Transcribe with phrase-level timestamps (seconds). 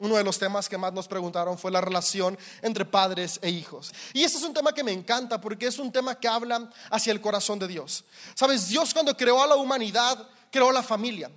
[0.00, 3.92] uno de los temas que más nos preguntaron fue la relación entre padres e hijos.
[4.12, 7.12] Y este es un tema que me encanta porque es un tema que habla hacia
[7.12, 8.04] el corazón de Dios.
[8.34, 11.30] Sabes, Dios cuando creó a la humanidad, creó la familia.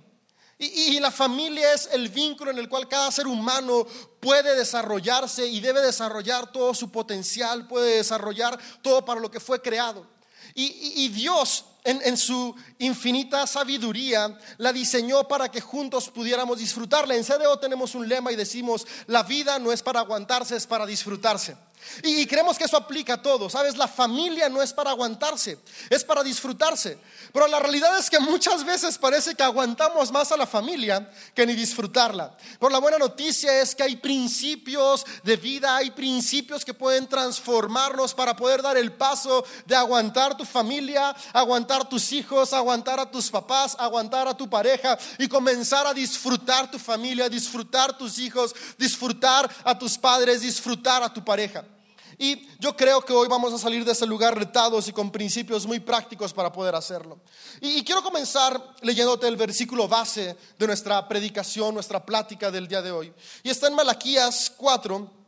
[0.58, 3.84] Y, la familia es el vínculo en el cual cada ser humano
[4.20, 9.60] puede desarrollarse y debe desarrollar todo su potencial, puede desarrollar todo para lo que fue
[9.60, 10.06] creado.
[10.54, 17.16] Y Dios en, su infinita sabiduría la diseñó para que juntos pudiéramos disfrutarla.
[17.16, 20.86] En CDO tenemos un lema y decimos, la vida no es para aguantarse, es para
[20.86, 21.56] disfrutarse.
[22.02, 23.50] Y, creemos que eso aplica a todo.
[23.50, 25.58] Sabes, la familia no es para aguantarse,
[25.90, 26.98] es para disfrutarse.
[27.32, 31.46] Pero la realidad es que muchas veces parece que aguantamos más a la familia que
[31.46, 32.36] ni disfrutarla.
[32.58, 38.14] Pero la buena noticia es que hay principios de vida, hay principios que pueden transformarnos
[38.14, 43.30] para poder dar el paso de aguantar tu familia, aguantar tus hijos, aguantar a tus
[43.30, 49.50] papás, aguantar a tu pareja y comenzar a disfrutar tu familia, disfrutar tus hijos, disfrutar
[49.64, 51.64] a tus padres, disfrutar a tu pareja.
[52.18, 55.66] Y yo creo que hoy vamos a salir de ese lugar retados y con principios
[55.66, 57.20] muy prácticos para poder hacerlo.
[57.60, 62.90] Y, quiero comenzar leyéndote el versículo base de nuestra predicación, nuestra plática del día de
[62.90, 63.12] hoy.
[63.42, 65.21] Y está en Malaquías 4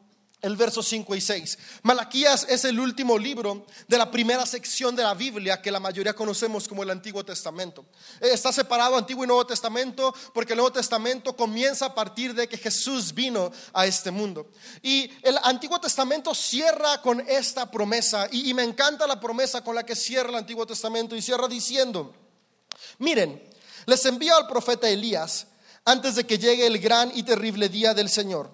[0.45, 1.59] el verso 5 y 6.
[1.83, 6.13] Malaquías es el último libro de la primera sección de la Biblia que la mayoría
[6.13, 7.87] conocemos como el Antiguo Testamento.
[8.21, 12.59] Está separado Antiguo y Nuevo Testamento porque el Nuevo Testamento comienza a partir de que
[12.59, 14.51] Jesús vino a este mundo.
[14.83, 19.75] Y el Antiguo Testamento cierra con esta promesa y, y me encanta la promesa con
[19.75, 22.15] la que cierra el Antiguo Testamento y cierra diciendo,
[22.99, 23.43] miren,
[23.87, 25.47] les envío al profeta Elías
[25.87, 28.54] antes de que llegue el gran y terrible día del Señor.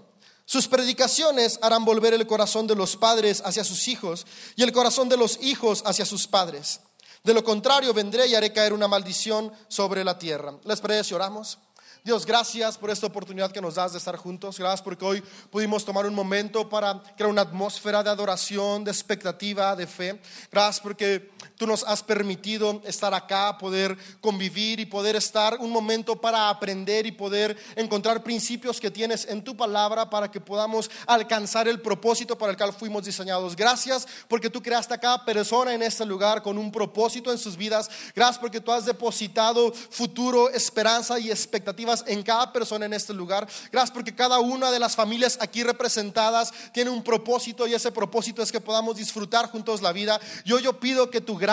[0.51, 4.27] Sus predicaciones harán volver el corazón de los padres hacia sus hijos
[4.57, 6.81] y el corazón de los hijos hacia sus padres.
[7.23, 10.59] De lo contrario, vendré y haré caer una maldición sobre la tierra.
[10.65, 11.61] ¿Les parece si oramos?
[12.03, 14.59] Dios, gracias por esta oportunidad que nos das de estar juntos.
[14.59, 19.77] Gracias porque hoy pudimos tomar un momento para crear una atmósfera de adoración, de expectativa,
[19.77, 20.21] de fe.
[20.51, 21.31] Gracias porque
[21.61, 27.05] tú nos has permitido estar acá, poder convivir y poder estar un momento para aprender
[27.05, 32.39] y poder encontrar principios que tienes en tu palabra para que podamos alcanzar el propósito
[32.39, 33.55] para el cual fuimos diseñados.
[33.55, 37.59] Gracias porque tú creaste a cada persona en este lugar con un propósito en sus
[37.59, 37.91] vidas.
[38.17, 43.47] Gracias porque tú has depositado futuro, esperanza y expectativas en cada persona en este lugar.
[43.71, 48.43] Gracias porque cada una de las familias aquí representadas tiene un propósito y ese propósito
[48.43, 50.19] es que podamos disfrutar juntos la vida.
[50.47, 51.50] Yo yo pido que tu gracia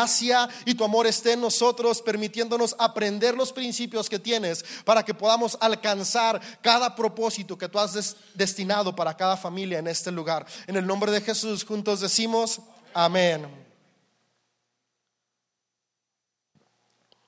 [0.66, 5.58] y tu amor esté en nosotros, permitiéndonos aprender los principios que tienes para que podamos
[5.60, 10.46] alcanzar cada propósito que tú has destinado para cada familia en este lugar.
[10.68, 12.60] En el nombre de Jesús, juntos decimos,
[12.94, 13.48] amén.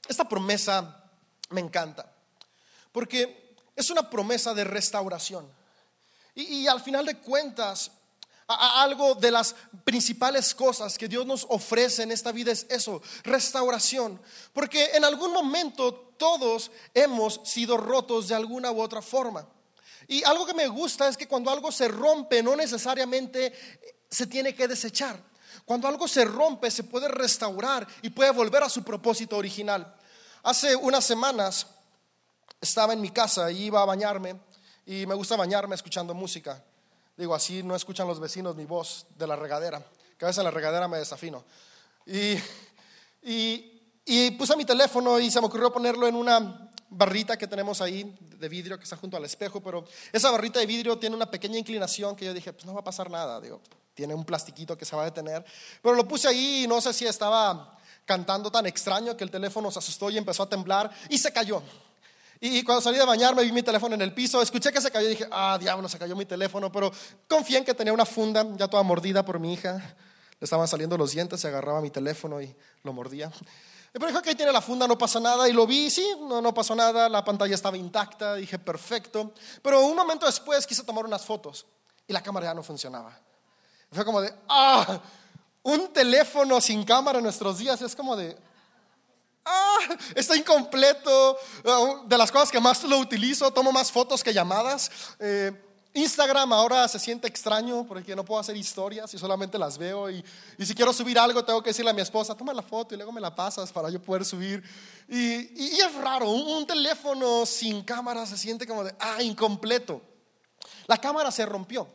[0.08, 1.04] Esta promesa
[1.50, 2.12] me encanta,
[2.92, 5.48] porque es una promesa de restauración.
[6.36, 7.92] Y al final de cuentas,
[8.50, 14.20] algo de las principales cosas que Dios nos ofrece en esta vida es eso, restauración.
[14.54, 19.48] Porque en algún momento todos hemos sido rotos de alguna u otra forma.
[20.08, 23.54] Y algo que me gusta es que cuando algo se rompe no necesariamente
[24.10, 25.22] se tiene que desechar.
[25.66, 29.96] Cuando algo se rompe se puede restaurar y puede volver a su propósito original.
[30.42, 31.68] Hace unas semanas
[32.60, 34.40] estaba en mi casa y iba a bañarme
[34.86, 36.64] y me gusta bañarme escuchando música.
[37.20, 39.84] Digo, así no escuchan los vecinos mi voz de la regadera,
[40.18, 41.44] que a en la regadera me desafino.
[42.06, 42.38] Y,
[44.06, 48.18] y, puse mi teléfono y se me ocurrió ponerlo en una barrita que tenemos ahí
[48.22, 51.58] de vidrio que está junto al espejo, pero esa barrita de vidrio tiene una pequeña
[51.58, 53.60] inclinación que yo dije, pues no va a pasar nada, digo,
[53.94, 55.44] tiene un plastiquito que se va a detener,
[55.82, 59.70] pero lo puse ahí y no sé si estaba cantando tan extraño que el teléfono
[59.72, 61.62] se asustó y empezó a temblar y se cayó.
[62.42, 65.08] Y cuando salí de bañarme vi mi teléfono en el piso, escuché que se cayó
[65.08, 66.92] y dije, ah, diablo, se cayó mi teléfono, pero
[67.28, 69.74] confié en que tenía una funda ya toda mordida por mi hija.
[70.40, 73.30] Le estaban saliendo los dientes, se agarraba mi teléfono y lo mordía.
[73.92, 75.50] Pero dijo que ahí tiene la funda, no pasa nada.
[75.50, 79.34] Y lo vi, sí, no, no pasó nada, la pantalla estaba intacta, dije, perfecto.
[79.62, 81.66] Pero un momento después quise tomar unas fotos
[82.08, 83.20] y la cámara ya no funcionaba.
[83.92, 85.02] Fue como de, ah,
[85.64, 88.38] un teléfono sin cámara en nuestros días es como de,
[89.50, 91.38] ah, está incompleto.
[91.66, 94.92] Ah, de las cosas que más lo utilizo, tomo más fotos que llamadas.
[95.20, 95.52] Eh,
[95.94, 100.10] Instagram ahora se siente extraño porque no puedo hacer historias y solamente las veo.
[100.10, 100.24] Y,
[100.60, 103.12] si quiero subir algo, tengo que decirle a mi esposa, toma la foto y luego
[103.12, 104.64] me la pasas para yo poder subir.
[105.08, 110.02] Y, es raro, un, teléfono sin cámara se siente como de, ah, incompleto.
[110.86, 111.88] La cámara se rompió,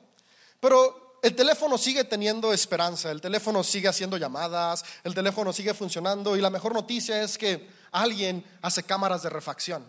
[0.58, 6.36] pero el teléfono sigue teniendo esperanza, el teléfono sigue haciendo llamadas, el teléfono sigue funcionando
[6.36, 9.86] y la mejor noticia es que alguien hace cámaras de refacción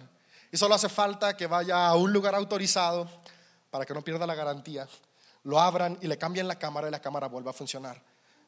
[0.50, 3.10] y solo hace falta que vaya a un lugar autorizado,
[3.70, 4.88] para que no pierda la garantía,
[5.44, 8.02] lo abran y le cambien la cámara y la cámara vuelva a funcionar.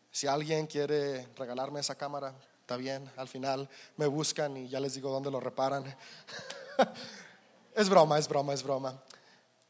[0.10, 3.68] Si alguien quiere regalarme esa cámara, está bien, al final
[3.98, 5.84] me buscan y ya les digo dónde lo reparan.
[7.76, 8.98] es broma, es broma, es broma.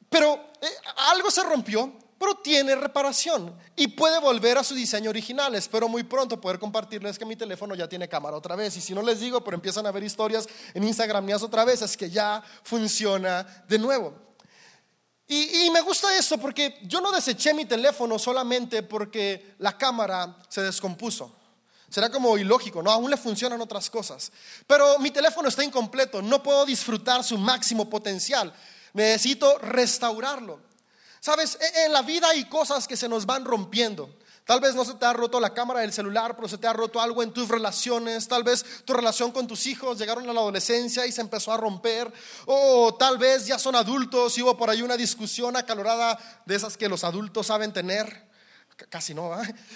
[0.08, 0.68] Pero eh,
[1.10, 5.54] algo se rompió, pero tiene reparación y puede volver a su diseño original.
[5.56, 8.76] Espero muy pronto poder compartirles que mi teléfono ya tiene cámara otra vez.
[8.78, 11.82] Y si no les digo, pero empiezan a ver historias en Instagram mías otra vez,
[11.82, 14.14] es que ya funciona de nuevo.
[15.28, 20.38] Y, y, me gusta eso porque yo no deseché mi teléfono solamente porque la cámara
[20.48, 21.36] se descompuso.
[21.90, 22.92] Será como ilógico, ¿no?
[22.92, 24.32] Aún le funcionan otras cosas.
[24.66, 28.54] Pero mi teléfono está incompleto, no puedo disfrutar su máximo potencial.
[28.94, 30.67] Necesito restaurarlo.
[31.20, 34.10] Sabes, e, en la vida hay cosas que se nos van rompiendo.
[34.46, 36.74] Tal vez no se te ha roto la cámara del celular, pero se te ha
[36.74, 38.30] roto algo en tus relaciones.
[38.30, 41.58] Tal vez tu relación con tus hijos llegaron a la adolescencia y se empezó a
[41.58, 42.12] romper.
[42.46, 46.78] O tal vez ya son adultos y hubo por ahí una discusión acalorada de esas
[46.78, 48.27] que los adultos saben tener
[48.90, 49.32] casi no,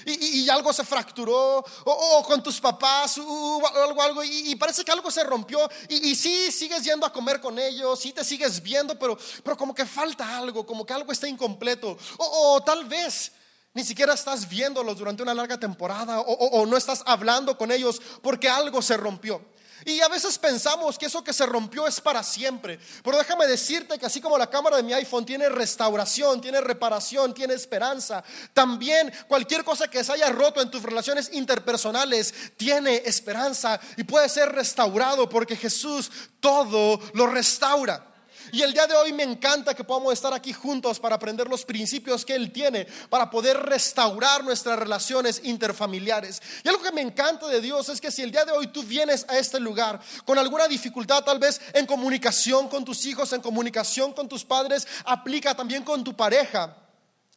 [0.06, 5.10] y, algo se fracturó, o, con tus papás, o algo, algo, y, parece que algo
[5.10, 9.18] se rompió, y, sí, sigues yendo a comer con ellos, sí te sigues viendo, pero,
[9.44, 13.32] pero como que falta algo, como que algo está incompleto, o, tal vez
[13.74, 18.50] ni siquiera estás viéndolos durante una larga temporada, o no estás hablando con ellos porque
[18.50, 19.42] algo se rompió.
[19.86, 22.80] Y a veces pensamos que eso que se rompió es para siempre.
[23.04, 27.34] Pero déjame decirte que así como la cámara de mi iPhone tiene restauración, tiene reparación,
[27.34, 28.24] tiene esperanza,
[28.54, 34.30] también cualquier cosa que se haya roto en tus relaciones interpersonales tiene esperanza y puede
[34.30, 38.11] ser restaurado porque Jesús todo lo restaura.
[38.52, 41.64] Y el día de hoy me encanta que podamos estar aquí juntos para aprender los
[41.64, 46.42] principios que Él tiene para poder restaurar nuestras relaciones interfamiliares.
[46.64, 48.84] Y algo que me encanta de Dios es que si el día de hoy tú
[48.84, 53.42] vienes a este lugar con alguna dificultad tal vez en comunicación con tus hijos, en
[53.42, 56.78] comunicación con tus padres, aplica también con tu pareja.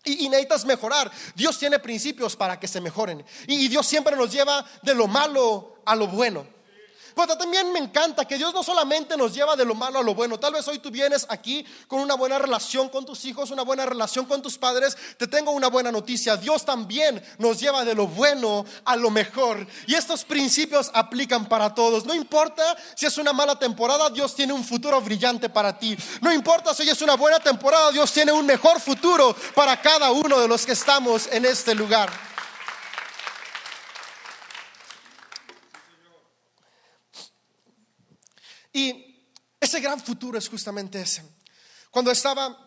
[0.07, 1.11] Y, necesitas mejorar.
[1.35, 3.25] Dios tiene principios para que se mejoren.
[3.47, 6.54] y Dios siempre nos lleva de lo malo a lo bueno.
[7.15, 10.15] Pero también me encanta que Dios no solamente nos lleva de lo malo a lo
[10.15, 10.39] bueno.
[10.39, 13.87] Tal vez hoy tú vienes aquí con una buena relación con tus hijos, una buena
[13.87, 14.97] relación con tus padres.
[15.17, 16.37] Te tengo una buena noticia.
[16.37, 19.67] Dios también nos lleva de lo bueno a lo mejor.
[19.87, 22.05] Y estos principios aplican para todos.
[22.05, 25.97] No importa si es una mala temporada, Dios tiene un futuro brillante para ti.
[26.21, 30.11] No importa si hoy es una buena temporada, Dios tiene un mejor futuro para cada
[30.11, 32.34] uno de los que estamos en este lugar.
[38.75, 41.23] Y ese gran futuro es justamente ese.
[41.91, 42.65] Cuando estaba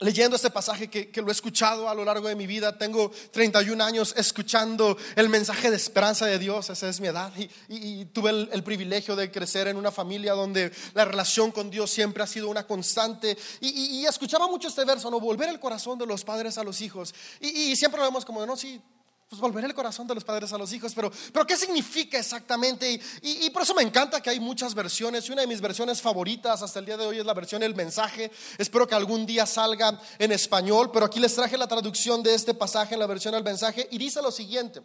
[0.00, 3.82] leyendo este pasaje que, lo he escuchado a lo largo de mi vida, tengo 31
[3.82, 7.32] años escuchando el mensaje de esperanza de Dios, esa es mi edad,
[7.68, 12.22] y, tuve el, privilegio de crecer en una familia donde la relación con Dios siempre
[12.22, 16.22] ha sido una constante, y, escuchaba mucho este verso, no volver el corazón de los
[16.24, 18.80] padres a los hijos, y, siempre lo vemos como, no, sí,
[19.28, 22.98] pues volver el corazón de los padres a los hijos, pero, pero ¿qué significa exactamente?
[23.20, 26.62] Y, por eso me encanta que hay muchas versiones, y una de mis versiones favoritas
[26.62, 30.00] hasta el día de hoy es la versión El mensaje, espero que algún día salga
[30.18, 33.44] en español, pero aquí les traje la traducción de este pasaje en la versión El
[33.44, 34.80] mensaje, y dice lo siguiente,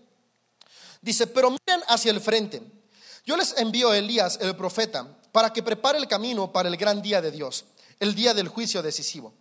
[1.02, 2.62] dice, pero miren hacia el frente,
[3.26, 7.02] yo les envío a Elías, el profeta, para que prepare el camino para el gran
[7.02, 7.64] día de Dios,
[7.98, 9.36] el día del juicio decisivo.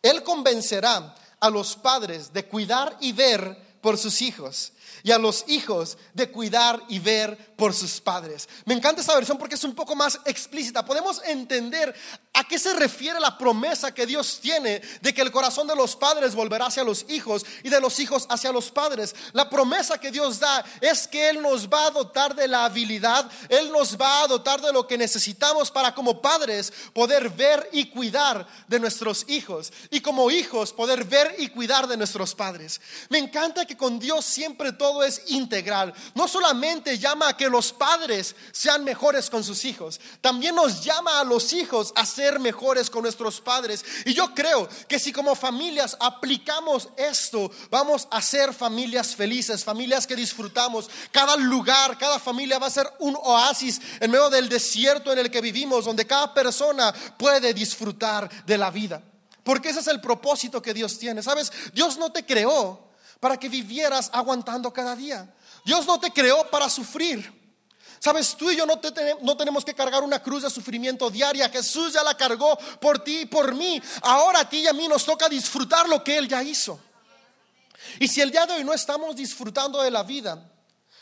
[0.00, 4.72] Él convencerá a los padres de cuidar y ver por sus hijos
[5.04, 8.48] y a los hijos de cuidar y ver por sus padres.
[8.64, 10.84] Me encanta esta versión porque es un poco más explícita.
[10.84, 11.94] Podemos entender
[12.34, 15.94] a qué se refiere la promesa que Dios tiene de que el corazón de los
[15.94, 19.14] padres volverá hacia los hijos y de los hijos hacia los padres.
[19.32, 23.30] La promesa que Dios da es que Él nos va a dotar de la habilidad,
[23.48, 27.86] Él nos va a dotar de lo que necesitamos para como padres poder ver y
[27.86, 32.80] cuidar de nuestros hijos y como hijos poder ver y cuidar de nuestros padres.
[33.08, 35.94] Me encanta que con Dios siempre todo es integral.
[36.14, 41.20] No solamente llama a que los padres sean mejores con sus hijos, también nos llama
[41.20, 43.84] a los hijos a ser mejores con nuestros padres.
[44.04, 50.06] Y yo creo que si como familias aplicamos esto, vamos a ser familias felices, familias
[50.06, 50.88] que disfrutamos.
[51.10, 55.30] Cada lugar, cada familia va a ser un oasis en medio del desierto en el
[55.30, 59.02] que vivimos, donde cada persona puede disfrutar de la vida.
[59.46, 61.22] Porque ese es el propósito que Dios tiene.
[61.22, 61.52] ¿Sabes?
[61.72, 62.85] Dios no te creó
[63.26, 65.28] para que vivieras aguantando cada día.
[65.64, 67.28] Dios no te creó para sufrir.
[67.98, 68.80] Sabes, tú y yo no,
[69.20, 71.48] no, tenemos que cargar una cruz de sufrimiento diaria.
[71.48, 73.82] Jesús ya la cargó por ti y por mí.
[74.02, 76.78] Ahora a ti y a mí nos toca disfrutar lo que Él ya hizo.
[77.98, 80.48] Y si el día de hoy no estamos disfrutando de la vida,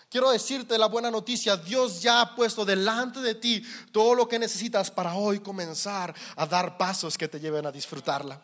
[0.09, 1.59] quiero decirte la buena noticia.
[1.59, 3.63] Dios ya ha puesto delante de ti
[3.93, 8.41] todo lo que necesitas para hoy comenzar a dar pasos que te lleven a disfrutarla.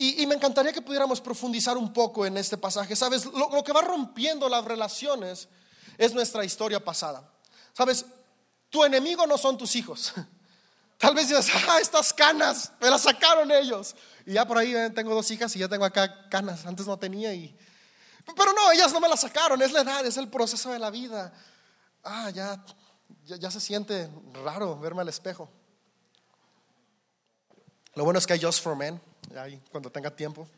[0.00, 2.94] Y, me encantaría que pudiéramos profundizar un poco en este pasaje.
[2.94, 5.48] Sabes, lo, que va rompiendo las relaciones
[5.96, 7.28] es nuestra historia pasada.
[7.72, 8.06] Sabes,
[8.70, 10.12] tu enemigo no son tus hijos.
[10.98, 13.96] Tal vez dices, ah, estas canas, me las sacaron ellos.
[14.24, 16.96] Y ya por ahí eh, tengo dos hijas y ya tengo acá canas, antes no
[16.96, 17.56] tenía y...
[18.36, 20.90] Pero no, ellas no me las sacaron, es la edad, es el proceso de la
[20.90, 21.32] vida.
[22.04, 22.62] Ah, ya,
[23.24, 24.10] ya, se siente
[24.44, 25.50] raro verme al espejo.
[27.94, 29.00] Lo bueno es que hay Just for Men,
[29.36, 30.48] ahí cuando tenga tiempo,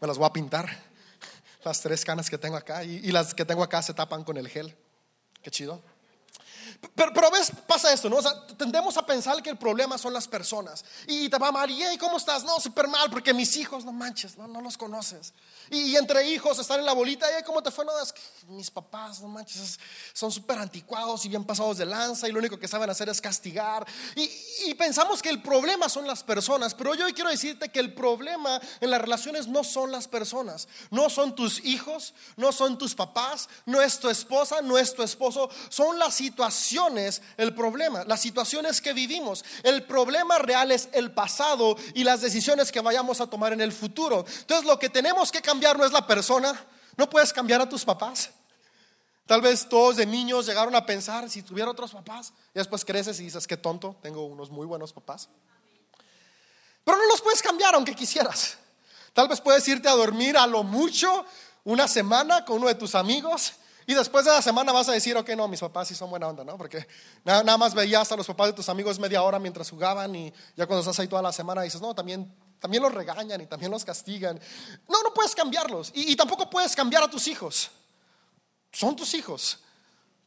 [0.00, 0.68] me las voy a pintar.
[1.62, 4.36] Las tres canas que tengo acá y, y las que tengo acá se tapan con
[4.38, 4.74] el gel.
[5.42, 5.82] Qué chido.
[6.94, 8.16] Pero, pero ves, pasa esto, ¿no?
[8.16, 10.84] O sea, tendemos a pensar que el problema son las personas.
[11.06, 12.44] Y te va María, ¿y cómo estás?
[12.44, 15.32] No, súper mal, porque mis hijos, no manches, no, los conoces.
[15.70, 17.84] Y, entre hijos están en la bolita, ¿y cómo te fue?
[17.84, 19.78] No, es que mis papás, no manches,
[20.12, 23.20] son súper anticuados y bien pasados de lanza y lo único que saben hacer es
[23.20, 23.86] castigar.
[24.16, 24.30] Y,
[24.66, 27.94] y pensamos que el problema son las personas, pero yo hoy quiero decirte que el
[27.94, 32.94] problema en las relaciones no son las personas, no son tus hijos, no son tus
[32.94, 36.69] papás, no es tu esposa, no es tu esposo, son las situaciones
[37.36, 39.44] el problema, las situaciones que vivimos.
[39.62, 43.72] El problema real es el pasado y las decisiones que vayamos a tomar en el
[43.72, 44.24] futuro.
[44.40, 46.66] Entonces lo que tenemos que cambiar no es la persona.
[46.96, 48.30] No puedes cambiar a tus papás.
[49.26, 52.32] Tal vez todos de niños llegaron a pensar si tuviera otros papás.
[52.54, 55.28] Y después creces y dices, qué tonto, tengo unos muy buenos papás.
[56.84, 58.58] Pero no los puedes cambiar aunque quisieras.
[59.12, 61.24] Tal vez puedes irte a dormir a lo mucho
[61.64, 63.54] una semana con uno de tus amigos
[63.90, 66.28] y después de la semana vas a decir, ok, no, mis papás sí son buena
[66.28, 66.56] onda, ¿no?
[66.56, 66.86] Porque
[67.24, 70.64] nada, más veías a los papás de tus amigos media hora mientras jugaban y ya
[70.68, 73.84] cuando estás ahí toda la semana dices, no, también también los regañan y también los
[73.84, 74.38] castigan.
[74.88, 75.90] No, no puedes cambiarlos.
[75.92, 77.68] Y, tampoco puedes cambiar a tus hijos.
[78.70, 79.58] Son tus hijos.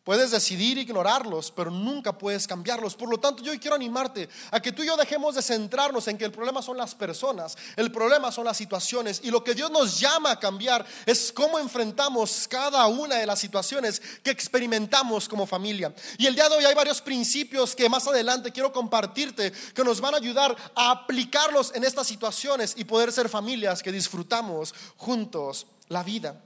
[0.03, 2.93] Puedes decidir ignorarlos, pero nunca puedes cambiarlos.
[2.93, 6.17] Por lo tanto, yo quiero animarte a que tú y yo dejemos de centrarnos en
[6.17, 9.21] que el problema son las personas, el problema son las situaciones.
[9.23, 13.39] Y lo que Dios nos llama a cambiar es cómo enfrentamos cada una de las
[13.39, 15.93] situaciones que experimentamos como familia.
[16.17, 20.01] Y el día de hoy hay varios principios que más adelante quiero compartirte que nos
[20.01, 25.65] van a ayudar a aplicarlos en estas situaciones y poder ser familias que disfrutamos juntos
[25.87, 26.41] la vida.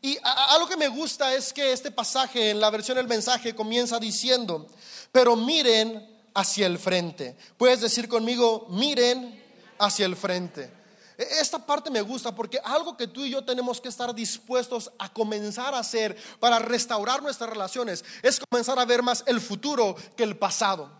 [0.00, 3.98] Y algo que me gusta es que este pasaje, en la versión del mensaje, comienza
[3.98, 4.66] diciendo,
[5.10, 7.36] pero miren hacia el frente.
[7.56, 9.42] Puedes decir conmigo, miren
[9.78, 10.70] hacia el frente.
[11.18, 14.92] E, esta parte me gusta porque algo que tú y yo tenemos que estar dispuestos
[14.98, 19.96] a comenzar a hacer para restaurar nuestras relaciones es comenzar a ver más el futuro
[20.16, 20.90] que el pasado.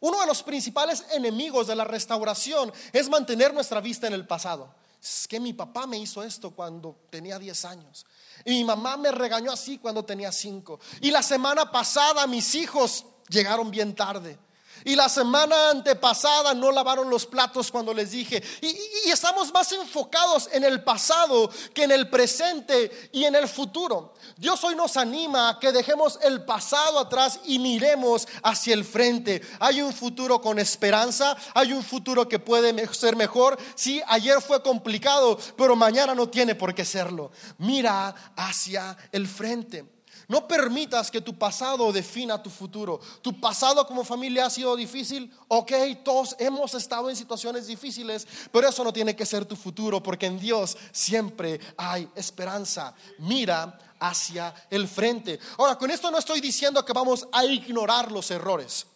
[0.00, 4.74] Uno de los principales enemigos de la restauración es mantener nuestra vista en el pasado.
[5.02, 8.06] Es que mi papá me hizo esto cuando tenía 10 años.
[8.44, 10.78] Y mi mamá me regañó así cuando tenía cinco.
[11.00, 14.38] Y la semana pasada mis hijos llegaron bien tarde.
[14.84, 18.42] Y la semana antepasada no lavaron los platos cuando les dije.
[18.60, 24.14] Y, estamos más enfocados en el pasado que en el presente y en el futuro.
[24.36, 29.42] Dios hoy nos anima a que dejemos el pasado atrás y miremos hacia el frente.
[29.60, 33.58] Hay un futuro con esperanza, hay un futuro que puede ser mejor.
[33.74, 37.30] Sí, ayer fue complicado, pero mañana no tiene por qué serlo.
[37.58, 40.01] Mira hacia el frente.
[40.32, 42.98] No permitas que tu pasado defina tu futuro.
[43.20, 45.30] Tu pasado como familia ha sido difícil.
[45.48, 45.72] Ok,
[46.02, 50.24] todos hemos estado en situaciones difíciles, pero eso no tiene que ser tu futuro porque
[50.24, 52.94] en Dios siempre hay esperanza.
[53.18, 55.38] Mira hacia el frente.
[55.58, 58.86] Ahora, con esto no estoy diciendo que vamos a ignorar los errores,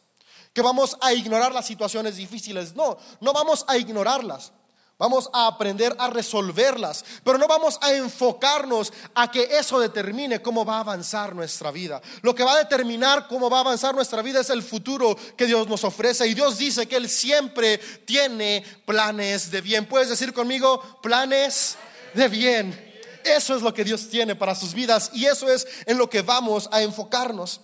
[0.55, 2.75] que vamos a ignorar las situaciones difíciles.
[2.75, 4.53] No, no vamos a ignorarlas.
[4.99, 10.65] Vamos a aprender a resolverlas, pero no vamos a enfocarnos a que eso determine cómo
[10.65, 12.01] va a avanzar nuestra vida.
[12.23, 15.45] Lo que va a determinar cómo va a avanzar nuestra vida es el futuro que
[15.45, 16.27] Dios nos ofrece.
[16.27, 17.77] Y Dios dice que Él siempre
[18.07, 19.85] tiene planes de bien.
[19.85, 21.77] ¿Puedes decir conmigo planes
[22.15, 22.87] de bien?
[23.23, 26.23] Eso es lo que Dios tiene para sus vidas y eso es en lo que
[26.23, 27.61] vamos a enfocarnos.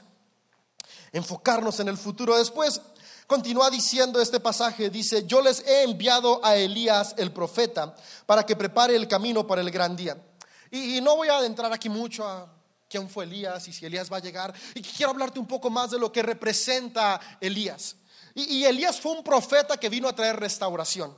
[1.12, 2.36] Enfocarnos en el futuro.
[2.36, 2.82] Después
[3.32, 7.96] Continúa diciendo este pasaje, dice, yo les he enviado a Elías el profeta
[8.26, 10.22] para que prepare el camino para el gran día.
[10.70, 12.46] Y, no voy a adentrar aquí mucho a
[12.90, 14.52] quién fue Elías y si Elías va a llegar.
[14.74, 17.96] Y quiero hablarte un poco más de lo que representa Elías.
[18.34, 21.16] Y, Elías fue un profeta que vino a traer restauración.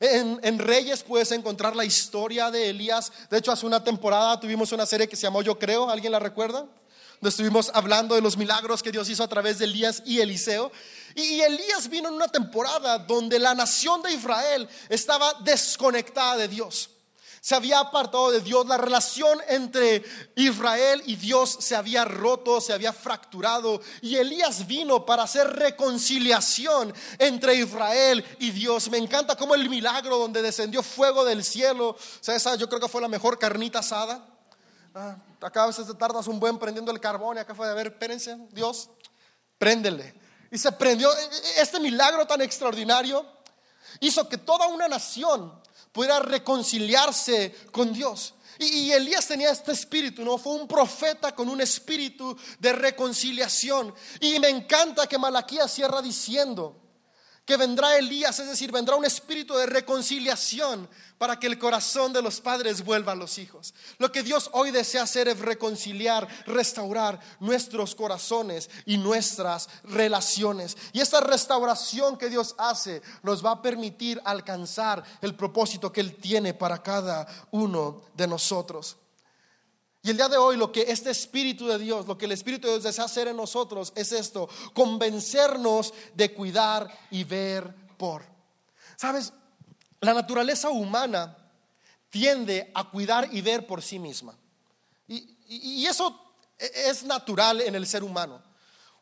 [0.00, 3.10] En, en, Reyes puedes encontrar la historia de Elías.
[3.30, 5.88] De hecho, hace una temporada tuvimos una serie que se llamó Yo Creo.
[5.88, 6.66] ¿Alguien la recuerda?
[7.22, 10.70] Estuvimos hablando de los milagros que Dios hizo a través de Elías y Eliseo.
[11.14, 16.90] Y Elías vino en una temporada donde la nación de Israel estaba desconectada de Dios.
[17.40, 20.04] se había apartado de Dios, la relación entre
[20.36, 26.92] Israel y Dios se había roto, se había fracturado y Elías vino para hacer reconciliación
[27.18, 28.90] entre Israel y Dios.
[28.90, 32.80] Me encanta como el milagro donde descendió fuego del cielo, o sea, esa yo creo
[32.80, 34.37] que fue la mejor carnita asada.
[35.00, 37.74] Ah, acá a veces te tardas un buen prendiendo el carbón y acá fue de
[37.74, 38.90] ver, espérense, Dios,
[39.56, 40.12] préndele.
[40.50, 41.08] Y se prendió.
[41.16, 43.24] E, e, este milagro tan extraordinario
[44.00, 45.62] hizo que toda una nación
[45.92, 48.34] pudiera reconciliarse con Dios.
[48.58, 50.36] Y, Elías tenía este espíritu, ¿no?
[50.36, 53.94] Fue un profeta con un espíritu de reconciliación.
[54.18, 56.74] Y me encanta que Malaquías cierra diciendo
[57.48, 60.86] que vendrá Elías, es decir, vendrá un espíritu de reconciliación
[61.16, 63.72] para que el corazón de los padres vuelva a los hijos.
[63.96, 70.76] Lo que Dios hoy desea hacer es reconciliar, restaurar nuestros corazones y nuestras relaciones.
[70.92, 76.16] Y esta restauración que Dios hace nos va a permitir alcanzar el propósito que Él
[76.16, 78.98] tiene para cada uno de nosotros.
[80.02, 82.66] Y el día de hoy lo que este Espíritu de Dios, lo que el Espíritu
[82.66, 88.24] de Dios desea hacer en nosotros es esto, convencernos de cuidar y ver por.
[88.96, 89.32] ¿Sabes?
[90.00, 91.36] La naturaleza humana
[92.10, 94.36] tiende a cuidar y ver por sí misma.
[95.06, 98.42] Y, eso es natural en el ser humano.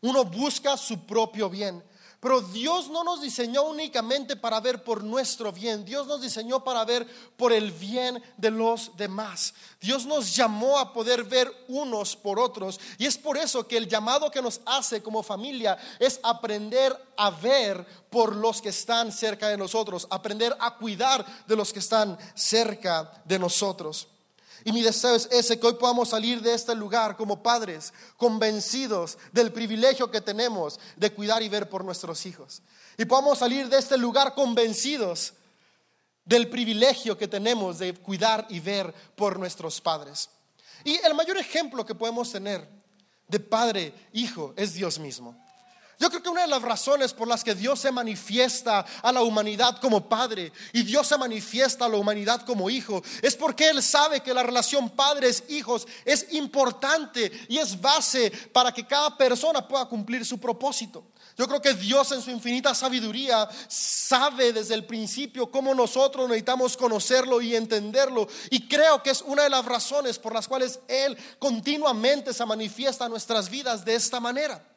[0.00, 1.82] Uno busca su propio bien.
[2.26, 6.84] Pero Dios no nos diseñó únicamente para ver por nuestro bien, Dios nos diseñó para
[6.84, 7.06] ver
[7.36, 9.54] por el bien de los demás.
[9.80, 13.86] Dios nos llamó a poder ver unos por otros y es por eso que el
[13.86, 19.46] llamado que nos hace como familia es aprender a ver por los que están cerca
[19.46, 24.08] de nosotros, aprender a cuidar de los que están cerca de nosotros.
[24.66, 29.16] Y mi deseo es ese, que hoy podamos salir de este lugar como padres, convencidos
[29.30, 32.62] del privilegio que tenemos de cuidar y ver por nuestros hijos.
[32.98, 35.34] Y podamos salir de este lugar convencidos
[36.24, 40.30] del privilegio que tenemos de cuidar y ver por nuestros padres.
[40.82, 42.68] Y el mayor ejemplo que podemos tener
[43.28, 45.45] de padre, hijo, es Dios mismo.
[45.98, 49.22] Yo creo que una de las razones por las que Dios se manifiesta a la
[49.22, 53.82] humanidad como padre y Dios se manifiesta a la humanidad como hijo es porque Él
[53.82, 59.86] sabe que la relación padres-hijos es importante y es base para que cada persona pueda
[59.86, 61.02] cumplir su propósito.
[61.38, 66.76] Yo creo que Dios en su infinita sabiduría sabe desde el principio cómo nosotros necesitamos
[66.76, 68.28] conocerlo y entenderlo.
[68.50, 73.06] Y creo que es una de las razones por las cuales Él continuamente se manifiesta
[73.06, 74.75] a nuestras vidas de esta manera.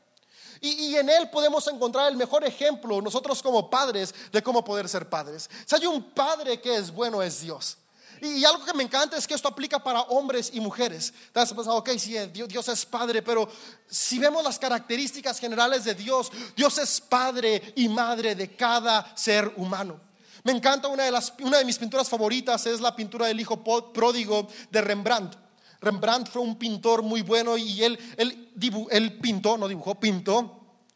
[0.61, 5.07] Y, en Él podemos encontrar el mejor ejemplo, nosotros como padres, de cómo poder ser
[5.07, 5.49] padres.
[5.65, 7.77] Si hay un padre que es bueno, es Dios.
[8.21, 11.13] Y, algo que me encanta es que esto aplica para hombres y mujeres.
[11.31, 13.49] Te has ok, sí, Dios, Dios, es padre, pero
[13.87, 19.53] si vemos las características generales de Dios, Dios es padre y madre de cada ser
[19.55, 19.99] humano.
[20.43, 23.63] Me encanta una de, las, una de mis pinturas favoritas, es la pintura del hijo
[23.93, 25.48] pródigo de Rembrandt.
[25.81, 30.55] Rembrandt fue un pintor muy bueno y él, él, pintó, no dibujó, pintó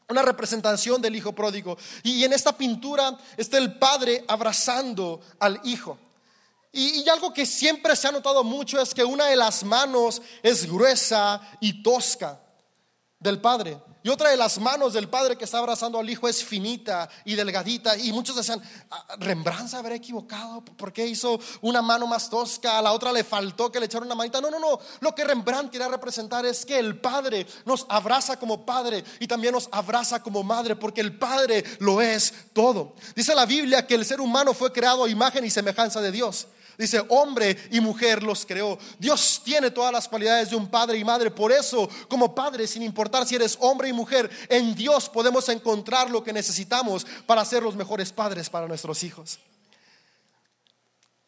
[0.10, 1.78] una representación del hijo pródigo.
[2.04, 5.98] Y en esta pintura está el padre abrazando al hijo.
[6.72, 10.70] y, algo que siempre se ha notado mucho es que una de las manos es
[10.70, 12.40] gruesa y tosca
[13.20, 13.80] del padre.
[14.04, 17.36] Y otra de las manos del padre que está abrazando al hijo es finita y
[17.36, 17.98] delgadita.
[17.98, 18.62] Y muchos decían,
[18.92, 20.62] ah, Rembrandt se habrá equivocado.
[20.62, 22.78] ¿Por qué hizo una mano más tosca?
[22.78, 24.42] A la otra le faltó que le echara una manita.
[24.42, 24.78] No, no, no.
[25.00, 29.54] Lo que Rembrandt quiere representar es que el padre nos abraza como padre y también
[29.54, 32.96] nos abraza como madre, porque el padre lo es todo.
[33.16, 36.48] Dice la Biblia que el ser humano fue creado a imagen y semejanza de Dios.
[36.84, 38.78] Dice, hombre y mujer los creó.
[39.00, 41.32] Dios tiene todas las cualidades de un padre y madre.
[41.32, 46.12] Por eso, como padre, sin importar si eres hombre y mujer, en Dios podemos encontrar
[46.12, 49.40] lo que necesitamos para ser los mejores padres para nuestros hijos.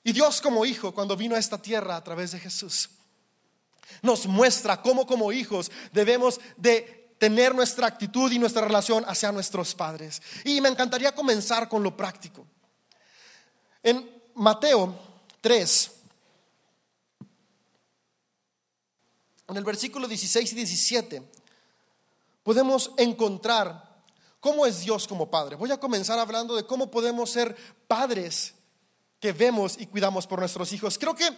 [0.04, 2.90] Y Dios como hijo, cuando vino a esta tierra a través de Jesús,
[4.02, 9.74] nos muestra cómo como hijos debemos de tener nuestra actitud y nuestra relación hacia nuestros
[9.74, 10.22] padres.
[10.44, 12.46] Y me encantaría comenzar con lo práctico.
[13.82, 15.05] En Mateo
[15.46, 15.92] 3.
[19.48, 21.22] En el versículo 16 y 17
[22.42, 24.02] podemos encontrar
[24.40, 25.56] cómo es Dios como Padre.
[25.56, 27.56] Voy a comenzar hablando de cómo podemos ser
[27.88, 28.56] padres
[29.20, 30.98] que vemos y cuidamos por nuestros hijos.
[30.98, 31.30] Creo que,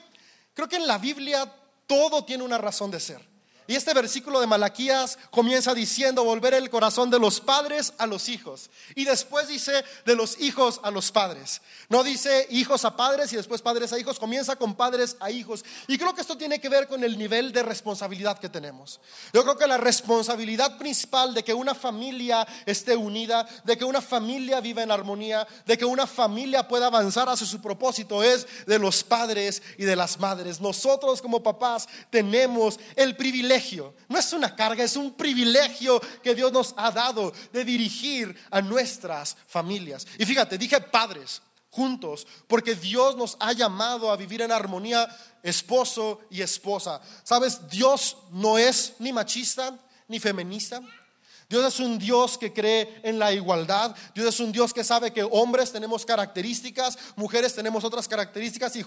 [0.53, 1.53] creo que en la Biblia
[1.85, 3.36] todo tiene una razón de ser.
[3.67, 8.29] Y este versículo de Malaquías comienza diciendo volver el corazón de los padres a los
[8.29, 8.69] hijos.
[8.95, 11.61] Y después dice de los hijos a los padres.
[11.89, 15.65] No dice hijos a padres y después padres a hijos, comienza con padres a hijos.
[15.87, 18.99] Y creo que esto tiene que ver con el nivel de responsabilidad que tenemos.
[19.33, 24.01] Yo creo que la responsabilidad principal de que una familia esté unida, de que una
[24.01, 28.79] familia viva en armonía, de que una familia pueda avanzar hacia su propósito es de
[28.79, 30.61] los padres y de las madres.
[30.61, 33.56] Nosotros como papás tenemos el privilegio,
[34.07, 38.61] no es una carga, es un privilegio que Dios nos ha dado de dirigir a
[38.61, 40.05] nuestras familias.
[40.17, 45.07] Y fíjate, dije padres juntos, porque Dios nos ha llamado a vivir en armonía,
[45.43, 47.01] esposo y esposa.
[47.23, 50.81] Sabes, Dios no es ni machista ni feminista.
[51.49, 53.95] Dios es un Dios que cree en la igualdad.
[54.13, 58.85] Dios es un Dios que sabe que hombres tenemos características, mujeres tenemos otras características y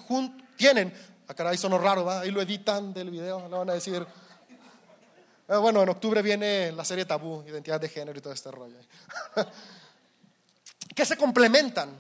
[0.57, 0.93] tienen.
[1.27, 2.21] Ah, caray, sonó raro, ¿va?
[2.21, 4.05] Ahí lo editan del video, le van a decir.
[5.53, 8.77] Ah, bueno, en octubre viene la serie Tabú, identidad de género y todo este rollo.
[10.95, 11.91] que se complementan.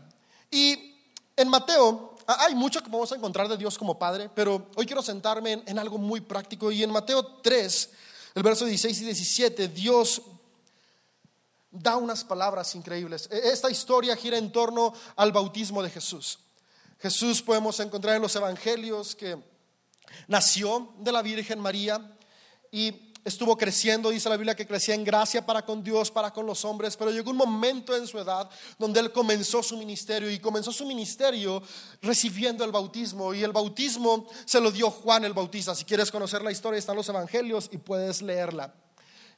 [0.48, 0.94] Y
[1.34, 5.02] en Mateo hay mucho que vamos a encontrar de Dios como Padre, pero hoy quiero
[5.02, 6.70] sentarme en, en algo muy práctico.
[6.70, 7.90] Y en Mateo 3,
[8.36, 10.22] el verso 16 y 17, Dios
[11.72, 13.28] da unas palabras increíbles.
[13.32, 16.38] E, esta historia gira en torno al bautismo de Jesús.
[17.00, 19.36] Jesús podemos encontrar en los evangelios que
[20.28, 22.16] nació de la Virgen María
[22.70, 26.46] y estuvo creciendo, dice la Biblia que crecía en gracia para con Dios, para con
[26.46, 30.38] los hombres, pero llegó un momento en su edad donde él comenzó su ministerio y
[30.38, 31.62] comenzó su ministerio
[32.00, 35.74] recibiendo el bautismo y el bautismo se lo dio Juan el Bautista.
[35.74, 38.74] Si quieres conocer la historia, están los evangelios y puedes leerla.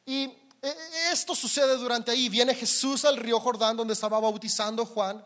[0.06, 2.28] Y e, e, esto sucede durante ahí.
[2.28, 5.24] Viene Jesús al río Jordán donde estaba bautizando Juan.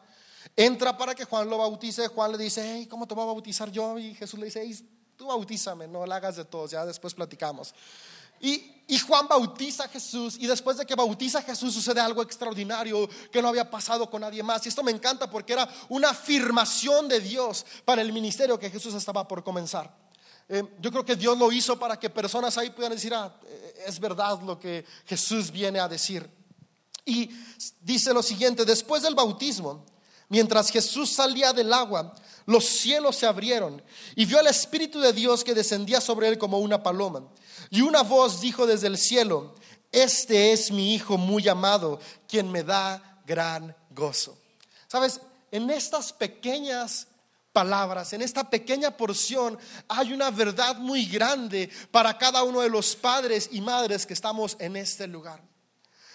[0.54, 2.08] Entra para que Juan lo bautice.
[2.08, 3.98] Juan le dice, hey, ¿cómo te voy a bautizar yo?
[3.98, 4.74] Y Jesús le dice, hey,
[5.16, 7.74] tú bautízame, no la hagas de todos, ya después platicamos.
[8.40, 8.72] Y,
[9.06, 13.42] Juan bautiza a Jesús y después de que bautiza a Jesús sucede algo extraordinario que
[13.42, 14.64] no había pasado con nadie más.
[14.64, 18.94] Y esto me encanta porque era una afirmación de Dios para el ministerio que Jesús
[18.94, 19.92] estaba por comenzar.
[20.48, 23.84] Eh, yo creo que Dios lo hizo para que personas ahí puedan decir, ah, eh,
[23.86, 26.28] es verdad lo que Jesús viene a decir.
[27.04, 27.30] Y
[27.80, 29.84] dice lo siguiente, después del bautismo,
[30.28, 32.14] mientras Jesús salía del agua,
[32.46, 33.82] los cielos se abrieron
[34.14, 37.24] y vio al Espíritu de Dios que descendía sobre él como una paloma.
[37.70, 39.54] Y una voz dijo desde el cielo,
[39.92, 44.38] este es mi Hijo muy amado, quien me da gran gozo.
[44.86, 47.08] Sabes, en estas pequeñas
[47.52, 52.94] palabras, en esta pequeña porción, hay una verdad muy grande para cada uno de los
[52.94, 55.40] padres y madres que estamos en este lugar.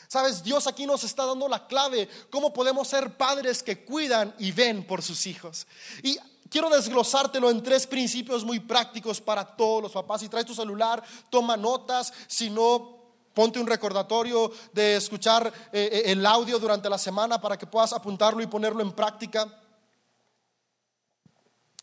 [0.08, 4.52] Sabes, Dios aquí nos está dando la clave, cómo podemos ser padres que cuidan y
[4.52, 5.66] ven por sus hijos.
[6.04, 6.20] Y
[6.52, 10.22] quiero desglosártelo en tres principios muy prácticos para todos los papás.
[10.22, 13.00] Si traes tu celular, toma notas, si no,
[13.34, 17.94] ponte un recordatorio de escuchar eh, eh, el audio durante la semana para que puedas
[17.94, 19.48] apuntarlo y ponerlo en práctica.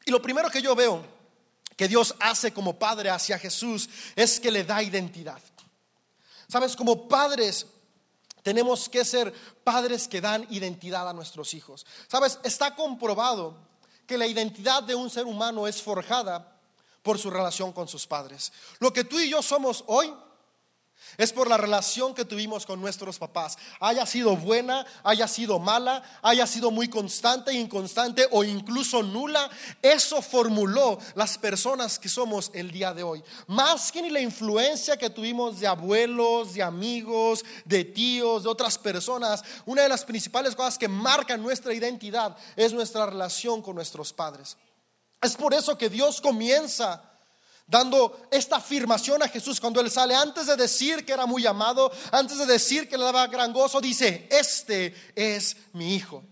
[0.04, 1.02] Y lo primero que yo veo
[1.74, 5.40] que Dios hace como padre hacia Jesús es que le da identidad.
[6.46, 7.66] Sabes, como padres
[8.42, 9.32] tenemos que ser
[9.64, 11.86] padres que dan identidad a nuestros hijos.
[12.08, 13.67] Sabes, está comprobado
[14.08, 16.58] que la identidad de un ser humano es forjada
[17.02, 18.50] por su relación con sus padres.
[18.80, 20.12] Lo que tú y yo somos hoy
[21.16, 23.56] es por la relación que tuvimos con nuestros papás.
[23.80, 29.50] Haya sido buena, haya sido mala, haya sido muy constante, inconstante o incluso nula.
[29.82, 33.22] Eso formuló las personas que somos el día de hoy.
[33.46, 38.78] Más que ni la influencia que tuvimos de abuelos, de amigos, de tíos, de otras
[38.78, 44.12] personas, una de las principales cosas que marcan nuestra identidad es nuestra relación con nuestros
[44.12, 44.56] padres.
[45.20, 47.07] Es por eso que Dios comienza
[47.68, 51.92] dando esta afirmación a Jesús cuando él sale, antes de decir que era muy amado,
[52.10, 56.24] antes de decir que le daba gran gozo, dice, este es mi hijo.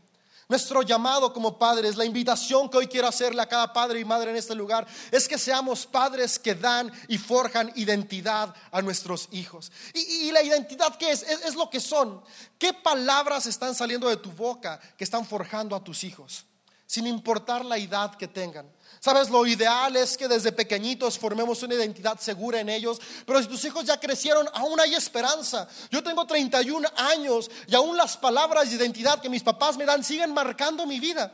[0.48, 4.30] Nuestro llamado como padres, la invitación que hoy quiero hacerle a cada padre y madre
[4.30, 9.72] en este lugar, es que seamos padres que dan y forjan identidad a nuestros hijos.
[9.92, 11.22] Y, la identidad que es?
[11.24, 12.22] es, es lo que son.
[12.58, 16.44] ¿Qué palabras están saliendo de tu boca que están forjando a tus hijos?
[16.86, 18.70] Sin importar la edad que tengan.
[19.06, 23.46] Sabes, lo ideal es que desde pequeñitos formemos una identidad segura en ellos, pero si
[23.46, 25.68] tus hijos ya crecieron, aún hay esperanza.
[25.92, 30.02] Yo tengo 31 años y aún las palabras de identidad que mis papás me dan
[30.02, 31.32] siguen marcando mi vida.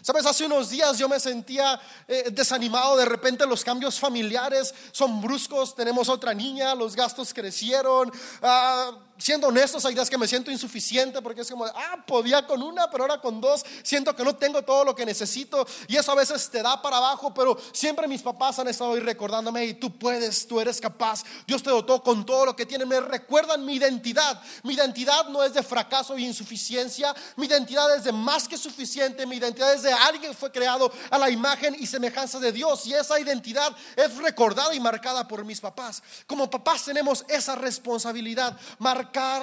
[0.00, 5.20] Sabes, hace unos días yo me sentía eh, desanimado, de repente los cambios familiares son
[5.20, 10.50] bruscos, tenemos otra niña, los gastos crecieron, ah, siendo honestos, hay días que me siento
[10.50, 14.36] insuficiente porque es como, ah, podía con una, pero ahora con dos, siento que no
[14.36, 18.08] tengo todo lo que necesito y eso a veces te da para abajo, pero siempre
[18.08, 22.02] mis papás han estado ahí recordándome, y tú puedes, tú eres capaz, Dios te dotó
[22.02, 26.16] con todo lo que tiene, me recuerdan mi identidad, mi identidad no es de fracaso
[26.16, 30.36] y insuficiencia, mi identidad es de más que suficiente, mi identidad es de alguien que
[30.36, 34.80] fue creado a la imagen y semejanza de Dios y esa identidad es recordada y
[34.80, 36.02] marcada por mis papás.
[36.26, 38.56] Como papás tenemos esa responsabilidad,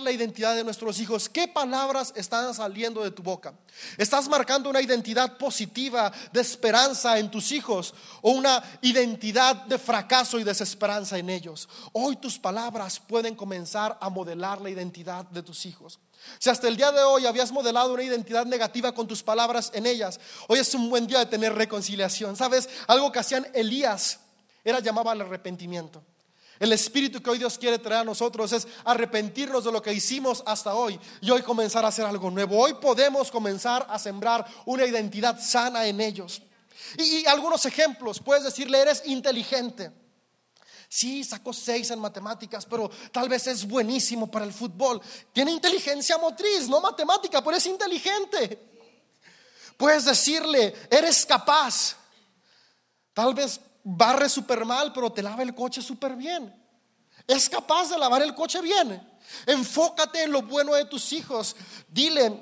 [0.02, 1.28] la identidad de nuestros hijos.
[1.28, 3.54] ¿Qué palabras están saliendo de tu boca?
[3.98, 10.40] ¿Estás marcando una identidad positiva de esperanza en tus hijos o una identidad de fracaso
[10.40, 11.68] y desesperanza en ellos?
[11.94, 16.00] Hoy tus palabras pueden comenzar a modelar la identidad de tus hijos.
[16.40, 19.86] Si hasta el día de hoy habías modelado una identidad negativa con tus palabras en
[19.86, 22.36] ellas, hoy es un buen día de tener reconciliación.
[22.36, 22.70] ¿Sabes?
[22.88, 24.20] Algo que hacían Elías
[24.64, 26.04] era llamaba al arrepentimiento.
[26.60, 30.42] El espíritu que hoy Dios quiere traer a nosotros es arrepentirnos de lo que hicimos
[30.46, 32.58] hasta hoy y hoy comenzar a hacer algo nuevo.
[32.58, 36.42] Hoy podemos comenzar a sembrar una identidad sana en ellos.
[36.98, 39.92] Y, algunos ejemplos, puedes decirle, eres inteligente.
[40.88, 45.02] Sí, sacó seis en matemáticas, pero tal vez es buenísimo para el fútbol.
[45.34, 48.60] Tiene inteligencia motriz, no matemática, pero es inteligente.
[49.76, 51.98] Puedes decirle, eres capaz.
[53.14, 56.54] Tal vez barre súper mal, pero te lava el coche súper bien.
[57.28, 59.02] Es capaz de lavar el coche bien.
[59.46, 61.56] Enfócate en lo bueno de tus hijos.
[61.88, 62.38] Dile,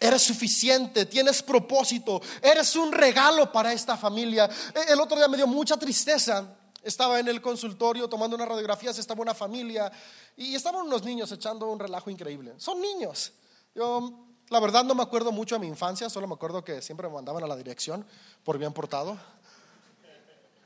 [0.00, 4.48] eres suficiente, tienes propósito, eres un regalo para esta familia.
[4.74, 6.56] E, el otro día me dio mucha tristeza.
[6.82, 9.90] Estaba en el consultorio tomando unas radiografías, estaba una familia
[10.36, 12.54] y estaban unos niños echando un relajo increíble.
[12.58, 13.32] Son niños.
[13.74, 17.08] Yo, la verdad, no me acuerdo mucho de mi infancia, solo me acuerdo que siempre
[17.08, 18.04] me mandaban a la dirección
[18.44, 19.18] por bien portado.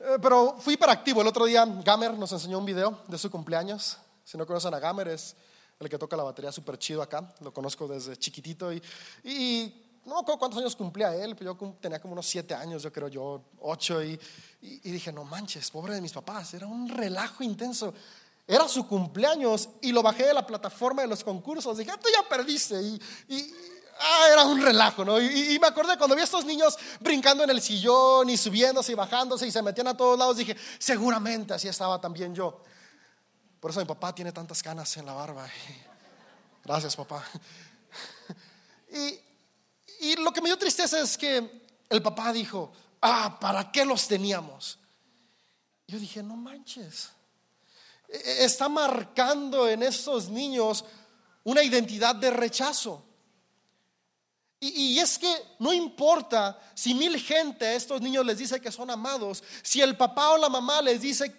[0.00, 3.98] Eh, pero fui activo El otro día Gamer nos enseñó un video de su cumpleaños.
[4.24, 5.34] Si no conocen a Gamer, es
[5.80, 7.34] el que toca la batería súper chido acá.
[7.40, 8.82] Lo conozco desde chiquitito y,
[9.24, 12.82] y no me acuerdo cuántos años cumplía él, pero yo tenía como unos siete años,
[12.82, 14.02] yo creo yo, ocho.
[14.02, 14.18] Y,
[14.60, 17.92] y, dije, no manches, pobre de mis papás, era un relajo intenso.
[18.46, 21.76] Era su cumpleaños y lo bajé de la plataforma de los concursos.
[21.76, 22.80] Dije, tú ya perdiste.
[22.80, 23.54] y, y
[23.98, 25.20] ah, era un relajo, ¿no?
[25.20, 28.94] Y, me acordé cuando vi a estos niños brincando en el sillón y subiéndose y
[28.94, 32.62] bajándose y se metían a todos lados, dije, seguramente así estaba también yo.
[33.60, 35.48] Por eso mi papá tiene tantas canas en la barba.
[36.64, 37.24] Gracias, papá.
[38.90, 39.20] Y,
[40.00, 44.08] y lo que me dio tristeza es que el papá dijo, ah, ¿para qué los
[44.08, 44.78] teníamos?
[45.86, 47.10] Yo dije, no manches.
[48.08, 50.84] E, e, está marcando en estos niños
[51.44, 53.04] una identidad de rechazo.
[54.60, 58.90] Y, es que no importa si mil gente a estos niños les dice que son
[58.90, 61.32] amados, si el papá o la mamá les dice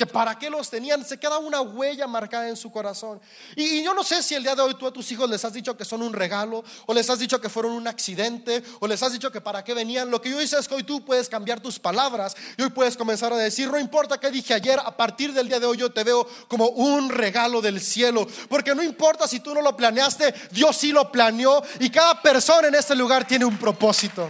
[0.00, 3.20] que para qué los tenían, se queda una huella marcada en su corazón.
[3.54, 5.52] Y, yo no sé si el día de hoy tú a tus hijos les has
[5.52, 9.02] dicho que son un regalo, o les has dicho que fueron un accidente, o les
[9.02, 10.10] has dicho que para qué venían.
[10.10, 12.96] Lo que yo hice es que hoy tú puedes cambiar tus palabras y hoy puedes
[12.96, 15.92] comenzar a decir, no importa qué dije ayer, a partir del día de hoy yo
[15.92, 18.26] te veo como un regalo del cielo.
[18.48, 22.68] Porque no importa si tú no lo planeaste, Dios sí lo planeó y cada persona
[22.68, 24.26] en este lugar tiene un propósito.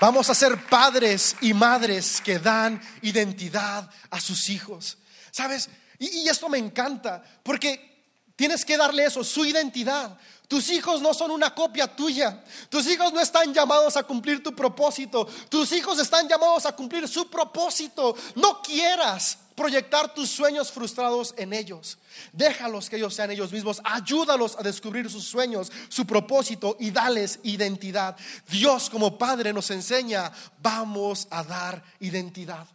[0.00, 4.96] Vamos a ser padres y madres que dan identidad a sus hijos.
[5.30, 5.68] ¿Sabes?
[5.98, 8.02] Y, esto me encanta porque
[8.34, 10.18] tienes que darle eso, su identidad.
[10.50, 12.42] Tus hijos no son una copia tuya.
[12.68, 15.24] Tus hijos no están llamados a cumplir tu propósito.
[15.48, 18.16] Tus hijos están llamados a cumplir su propósito.
[18.34, 21.98] No quieras proyectar tus sueños frustrados en ellos.
[22.32, 23.80] Déjalos que ellos sean ellos mismos.
[23.84, 28.16] Ayúdalos a descubrir sus sueños, su propósito y dales identidad.
[28.48, 32.66] Dios como Padre nos enseña, vamos a dar identidad.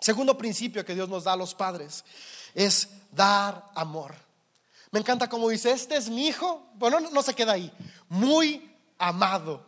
[0.00, 2.04] Segundo principio que Dios nos da a los padres
[2.52, 4.25] es dar amor.
[4.96, 6.70] Me encanta como dice, este es mi hijo.
[6.76, 7.70] Bueno, no se queda ahí.
[8.08, 9.62] Muy amado.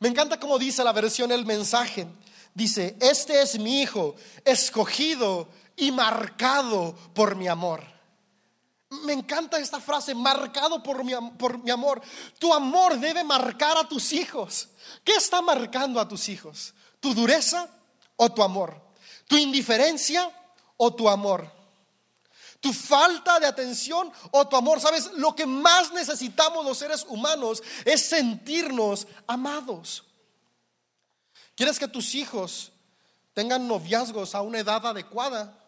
[0.00, 2.08] Me encanta como dice la versión el mensaje.
[2.54, 7.84] Dice, este es mi hijo, escogido y marcado por mi amor.
[9.04, 12.02] Me encanta esta frase, marcado por mi, por mi amor.
[12.40, 14.70] Tu amor debe marcar a tus hijos.
[15.04, 16.74] ¿Qué está marcando a tus hijos?
[16.98, 17.68] ¿Tu dureza
[18.16, 18.76] o tu amor?
[19.28, 20.28] ¿Tu indiferencia
[20.76, 21.48] o tu amor?
[22.64, 24.80] ¿Tu falta de atención o tu amor?
[24.80, 30.04] Sabes, lo que más necesitamos los seres humanos es sentirnos amados.
[31.54, 32.72] ¿Quieres que tus hijos
[33.34, 35.60] tengan noviazgos a una edad adecuada?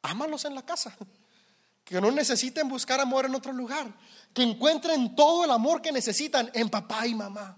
[0.00, 0.96] ámalos en la casa.
[1.84, 3.86] Que no necesiten buscar amor en otro lugar.
[4.32, 7.54] Que encuentren todo el amor que necesitan en papá y mamá.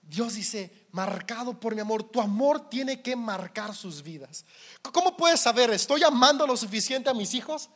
[0.00, 2.04] Dios dice, marcado por mi amor.
[2.04, 4.44] Tu amor tiene que marcar sus vidas.
[4.92, 5.70] ¿Cómo puedes saber?
[5.70, 7.68] ¿Estoy amando lo suficiente a mis hijos?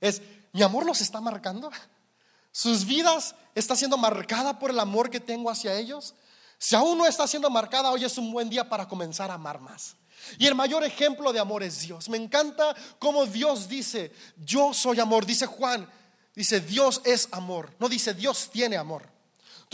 [0.00, 0.20] Es,
[0.52, 1.70] ¿mi amor los está marcando?
[2.52, 6.14] ¿Sus vidas está siendo marcada por el amor que tengo hacia ellos?
[6.58, 9.60] Si aún no está siendo marcada, hoy es un buen día para comenzar a amar
[9.60, 9.94] más.
[10.38, 12.08] Y el mayor ejemplo de amor es Dios.
[12.08, 14.12] Me encanta cómo Dios dice,
[14.44, 15.26] yo soy amor.
[15.26, 15.88] Dice Juan,
[16.34, 17.72] dice, Dios es amor.
[17.78, 19.13] No dice, Dios tiene amor.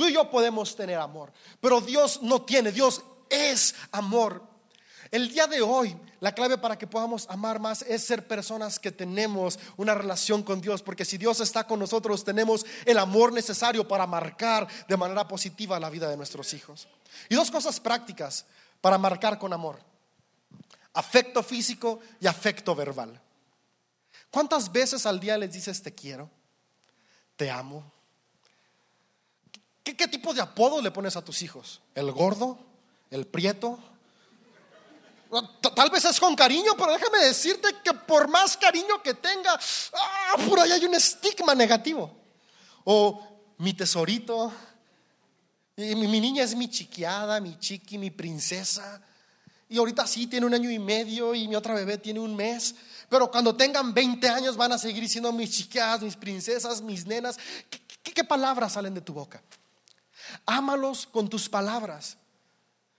[0.00, 4.42] Tú y yo podemos tener amor, pero Dios no tiene, Dios es amor.
[5.10, 8.92] El día de hoy, la clave para que podamos amar más es ser personas que
[8.92, 13.86] tenemos una relación con Dios, porque si Dios está con nosotros, tenemos el amor necesario
[13.86, 16.88] para marcar de manera positiva la vida de nuestros hijos.
[17.28, 18.46] Y dos cosas prácticas
[18.80, 19.80] para marcar con amor.
[20.94, 23.20] Afecto físico y afecto verbal.
[24.30, 26.30] ¿Cuántas veces al día les dices te quiero?
[27.36, 27.99] Te amo.
[29.82, 31.80] ¿Qué, tipo de apodo le pones a tus hijos?
[31.94, 32.58] ¿El gordo?
[33.10, 33.78] ¿El prieto?
[35.74, 39.58] Tal vez es con cariño, pero déjame decirte que por más cariño que tenga,
[39.92, 42.12] ah, por ahí hay un estigma negativo.
[42.84, 43.26] O
[43.58, 44.52] mi tesorito,
[45.76, 49.00] mi, mi, niña es mi chiquiada, mi chiqui, mi princesa.
[49.68, 52.74] Y ahorita sí tiene un año y medio y mi otra bebé tiene un mes.
[53.08, 57.38] Pero cuando tengan 20 años van a seguir siendo mis chiquiadas, mis princesas, mis nenas.
[58.02, 59.40] qué palabras salen de tu boca?
[60.46, 62.16] Ámalos con tus palabras.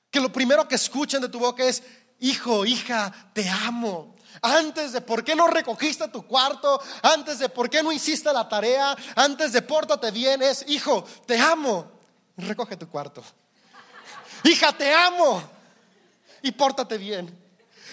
[0.10, 1.84] Que lo primero que escuchen de tu boca es,
[2.20, 4.16] hijo, hija, te amo.
[4.42, 8.48] Antes de por qué no recogiste tu cuarto, antes de por qué no hiciste la
[8.48, 11.92] tarea, antes de pórtate bien, es, hijo, te amo.
[12.38, 13.24] Recoge tu cuarto.
[14.44, 15.44] Hija, te amo.
[16.42, 17.40] Y pórtate bien.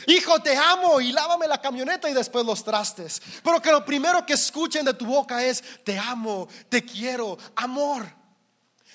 [0.07, 3.20] Hijo, te amo y lávame la camioneta y después los trastes.
[3.42, 8.07] Pero que lo primero que escuchen de tu boca es, te amo, te quiero, amor.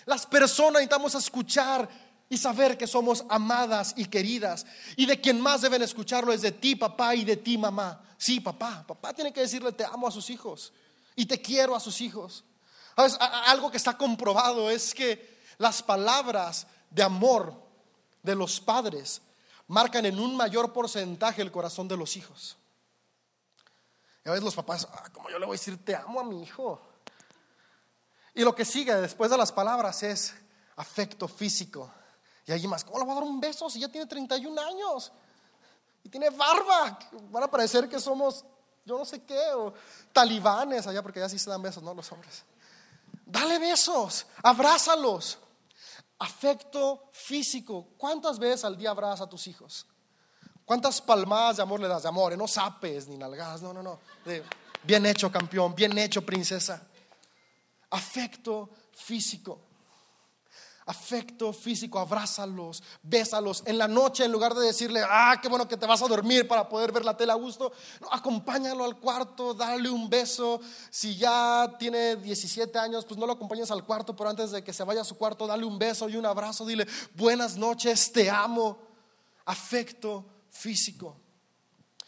[0.06, 1.90] Las personas necesitamos escuchar
[2.30, 4.66] y saber que somos amadas y queridas.
[4.96, 8.02] Y de quien más deben escucharlo es de ti, papá, y de ti, mamá.
[8.18, 8.84] Sí, papá.
[8.88, 10.74] Papá tiene que decirle te amo a sus hijos
[11.16, 12.44] y te quiero a sus hijos.
[12.96, 17.54] Algo que está comprobado es que las palabras de amor
[18.22, 19.22] de los padres
[19.68, 22.58] marcan en un mayor porcentaje el corazón de los hijos.
[24.26, 26.24] Y a veces los papás, ah, como yo le voy a decir te amo a
[26.24, 26.82] mi hijo?
[28.34, 30.34] Y lo que sigue después de las palabras es
[30.76, 31.92] afecto físico.
[32.46, 35.12] Y allí más, ¿cómo le voy a dar un beso si ya tiene 31 años?
[36.04, 37.00] Y tiene barba.
[37.30, 38.44] Van a parecer que somos,
[38.86, 39.74] yo no sé qué, o
[40.12, 41.94] talibanes allá, porque ya sí se dan besos, ¿no?
[41.94, 42.44] Los hombres.
[43.26, 45.38] Dale besos, abrázalos.
[46.20, 47.90] Afecto físico.
[47.98, 49.86] ¿Cuántas veces al día abrazas a tus hijos?
[50.66, 52.04] ¿Cuántas palmadas de amor le das?
[52.04, 54.00] De amor, no sapes ni nalgadas, no, no, no.
[54.84, 56.82] bien hecho, campeón, bien hecho, princesa
[57.94, 59.62] afecto físico.
[60.86, 63.64] Afecto físico, abrázalos, bésalos.
[63.66, 66.46] En la noche, en lugar de decirle, ah, qué bueno que te vas a dormir
[66.46, 67.72] para poder ver la tele a gusto,
[68.12, 70.60] acompáñalo al cuarto, dale un beso.
[70.90, 74.74] Si ya tiene 17 años, pues no lo acompañes al cuarto, pero antes de que
[74.74, 76.66] se vaya a su cuarto, dale un beso y un abrazo.
[76.66, 78.78] Dile, buenas noches, te amo.
[79.46, 81.16] Afecto físico.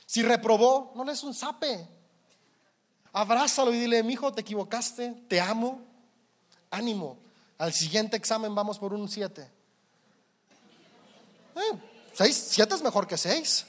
[0.05, 1.94] Si reprobó, no le es un zape
[3.15, 5.81] abrázalo y dile, mi hijo, te equivocaste, te amo,
[6.69, 7.17] ánimo.
[7.57, 9.49] Al siguiente examen vamos por un 7.
[11.55, 11.79] Eh,
[12.13, 13.65] seis, siete es mejor que seis.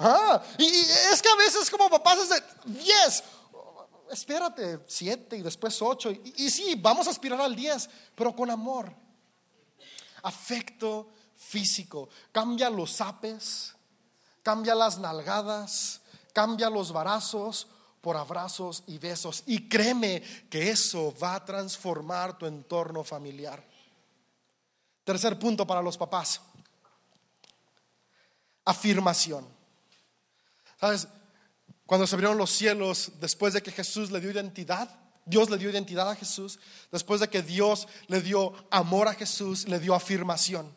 [0.00, 2.42] Ah, y, es que a veces como papás es de
[2.82, 3.22] 10,
[4.10, 6.10] espérate, 7 y después 8.
[6.10, 8.92] Y, y, sí, vamos a aspirar al 10, pero con amor.
[10.22, 12.08] Afecto físico.
[12.32, 13.72] Cambia los apes,
[14.42, 16.02] cambia las nalgadas,
[16.36, 17.66] Cambia los barazos
[18.02, 19.42] por abrazos y besos.
[19.46, 23.64] Y créeme que eso va a transformar tu entorno familiar.
[25.02, 26.42] Tercer punto para los papás.
[28.66, 29.48] Afirmación.
[30.78, 31.08] ¿Sabes?
[31.86, 34.94] Cuando se abrieron los cielos, después de que Jesús le dio identidad,
[35.24, 36.58] Dios le dio identidad a Jesús,
[36.92, 40.70] después de que Dios le dio amor a Jesús, le dio afirmación.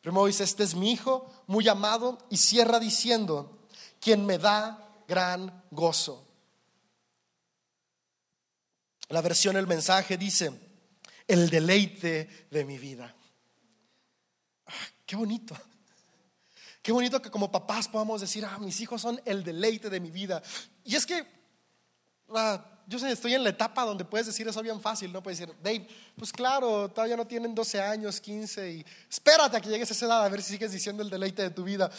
[0.00, 3.59] Primero dice, este es mi hijo, muy amado, y cierra diciendo,
[4.00, 6.26] quien me da gran gozo.
[9.10, 10.52] La versión del mensaje dice,
[11.26, 13.14] el deleite de mi vida.
[14.66, 14.72] Ah,
[15.04, 15.56] qué bonito.
[16.82, 20.10] Qué bonito que como papás podamos decir, ah, mis hijos son el deleite de mi
[20.10, 20.42] vida.
[20.84, 21.26] Y es que,
[22.34, 25.22] ah, yo sé, estoy en la etapa donde puedes decir eso bien fácil, ¿no?
[25.22, 25.86] Puedes decir, Dave,
[26.16, 30.06] pues claro, todavía no tienen 12 años, 15, y espérate a que llegues a esa
[30.06, 31.90] edad a ver si sigues diciendo el deleite de tu vida.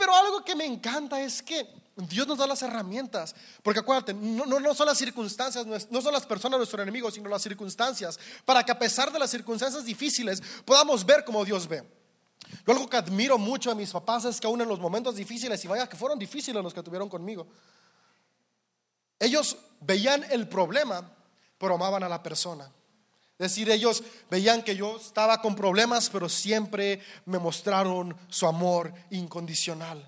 [0.00, 4.46] Pero algo que me encanta es que Dios nos da las herramientas, porque acuérdate, no,
[4.46, 8.72] no, son las circunstancias, no son las personas nuestro enemigo, sino las circunstancias, para que
[8.72, 11.86] a pesar de las circunstancias difíciles podamos ver como Dios ve.
[12.66, 15.62] Yo algo que admiro mucho a mis papás es que aún en los momentos difíciles,
[15.66, 17.46] y vaya que fueron difíciles los que tuvieron conmigo,
[19.18, 21.12] ellos veían el problema,
[21.58, 22.72] pero amaban a la persona.
[23.40, 30.06] Decir, ellos veían que yo estaba con problemas, pero siempre me mostraron su amor incondicional.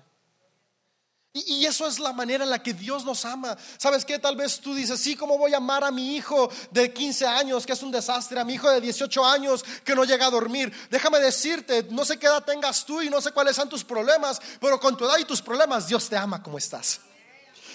[1.33, 3.57] Y, eso es la manera en la que Dios nos ama.
[3.79, 4.19] ¿Sabes qué?
[4.19, 7.65] Tal vez tú dices, sí, ¿cómo voy a amar a mi hijo de 15 años,
[7.65, 10.71] que es un desastre, a mi hijo de 18 años, que no llega a dormir?
[10.91, 14.39] Déjame decirte, no sé qué edad tengas tú y no sé cuáles son tus problemas,
[14.61, 16.99] pero con tu edad y tus problemas, Dios te ama como estás.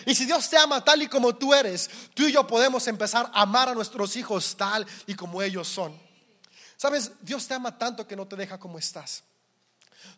[0.07, 3.31] Y si Dios te ama tal y como tú eres, tú y yo podemos empezar
[3.33, 5.99] a amar a nuestros hijos tal y como ellos son.
[6.77, 7.13] ¿Sabes?
[7.21, 9.25] Dios te ama tanto que no te deja como estás.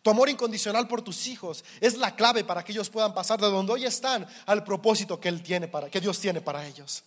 [0.02, 3.50] Tu amor incondicional por tus hijos es la clave para que ellos puedan pasar de
[3.50, 7.02] donde hoy están al propósito que él tiene para que Dios tiene para ellos.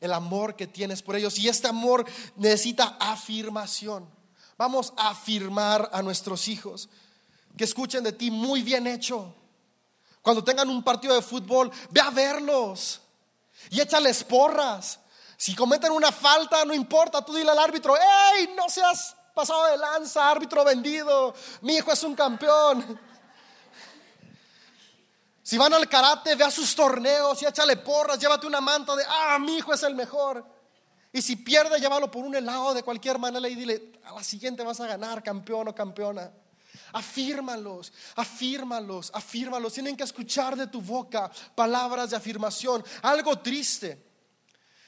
[0.00, 2.04] El amor que tienes por ellos y este amor
[2.36, 4.08] necesita afirmación.
[4.56, 6.88] Vamos a afirmar a nuestros hijos
[7.56, 9.34] que escuchen de ti muy bien hecho.
[10.22, 13.00] Cuando tengan un partido de fútbol, ve a verlos
[13.70, 15.00] y échales porras.
[15.36, 19.78] Si cometen una falta, no importa, tú dile al árbitro, hey, no seas pasado de
[19.78, 23.00] lanza, árbitro vendido, mi hijo es un campeón.
[25.42, 29.02] Si van al karate, ve a sus torneos y échale porras, llévate una manta de,
[29.08, 30.44] ah, mi hijo es el mejor.
[31.12, 34.62] Y si pierde, llévalo por un helado de cualquier manera y dile, a la siguiente
[34.62, 36.30] vas a ganar, campeón o campeona.
[36.92, 39.72] Afírmalos, afírmalos, afírmalos.
[39.72, 42.84] Tienen que escuchar de tu boca palabras de afirmación.
[43.02, 44.02] Algo triste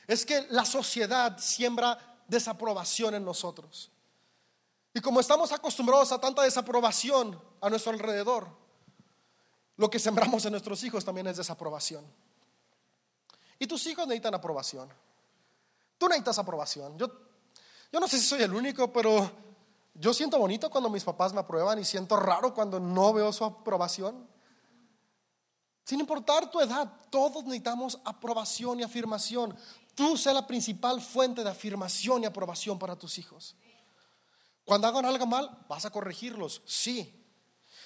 [0.07, 3.90] es que la sociedad siembra desaprobación en nosotros.
[4.94, 8.48] Y como estamos acostumbrados a tanta desaprobación a nuestro alrededor,
[9.76, 12.05] lo que sembramos en nuestros hijos también es desaprobación.
[13.59, 14.88] Y tus hijos necesitan aprobación.
[15.96, 16.98] Tú necesitas aprobación.
[16.98, 17.07] Yo,
[17.90, 19.30] yo no sé si soy el único, pero
[19.95, 23.45] yo siento bonito cuando mis papás me aprueban y siento raro cuando no veo su
[23.45, 24.26] aprobación.
[25.84, 29.57] Sin importar tu edad, todos necesitamos aprobación y afirmación.
[29.95, 33.57] Tú sé la principal fuente de afirmación y aprobación para tus hijos.
[34.64, 37.26] Cuando hagan algo mal, vas a corregirlos, sí,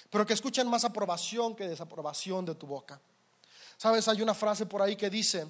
[0.09, 3.01] pero que escuchen más aprobación que desaprobación de tu boca.
[3.77, 5.47] Sabes, hay una frase por ahí que dice,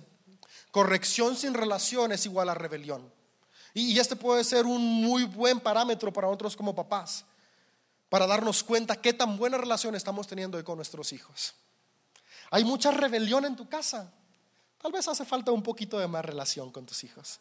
[0.71, 3.16] corrección sin relación es igual a rebelión.
[3.79, 7.23] Y, este puede ser un muy buen parámetro para nosotros como papás,
[8.09, 11.53] para darnos cuenta qué tan buena relación estamos teniendo con nuestros hijos.
[12.49, 14.11] Hay mucha rebelión en tu casa.
[14.81, 17.39] Tal vez hace falta un poquito de más relación con tus hijos.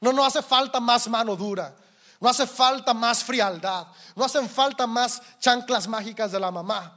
[0.00, 1.74] No, no hace falta más mano dura.
[2.20, 3.88] No hace falta más frialdad.
[4.14, 6.96] No hacen falta más chanclas mágicas de la mamá.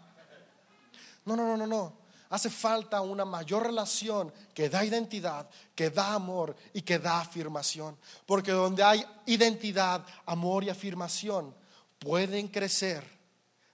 [1.26, 2.01] No, no, no, no, no.
[2.32, 7.98] Hace falta una mayor relación que da identidad, que da amor y que da afirmación.
[8.26, 11.54] Porque donde hay identidad, amor y afirmación,
[12.00, 13.06] pueden crecer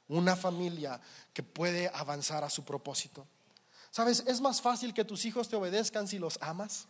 [0.08, 1.00] una familia
[1.34, 3.28] que puede avanzar a su propósito.
[3.92, 4.24] ¿Sabes?
[4.26, 6.88] Es más fácil que tus hijos te obedezcan si los amas.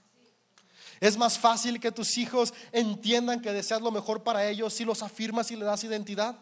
[1.01, 5.03] Es más fácil que tus hijos entiendan que deseas lo mejor para ellos si los
[5.03, 6.33] afirmas y le das identidad.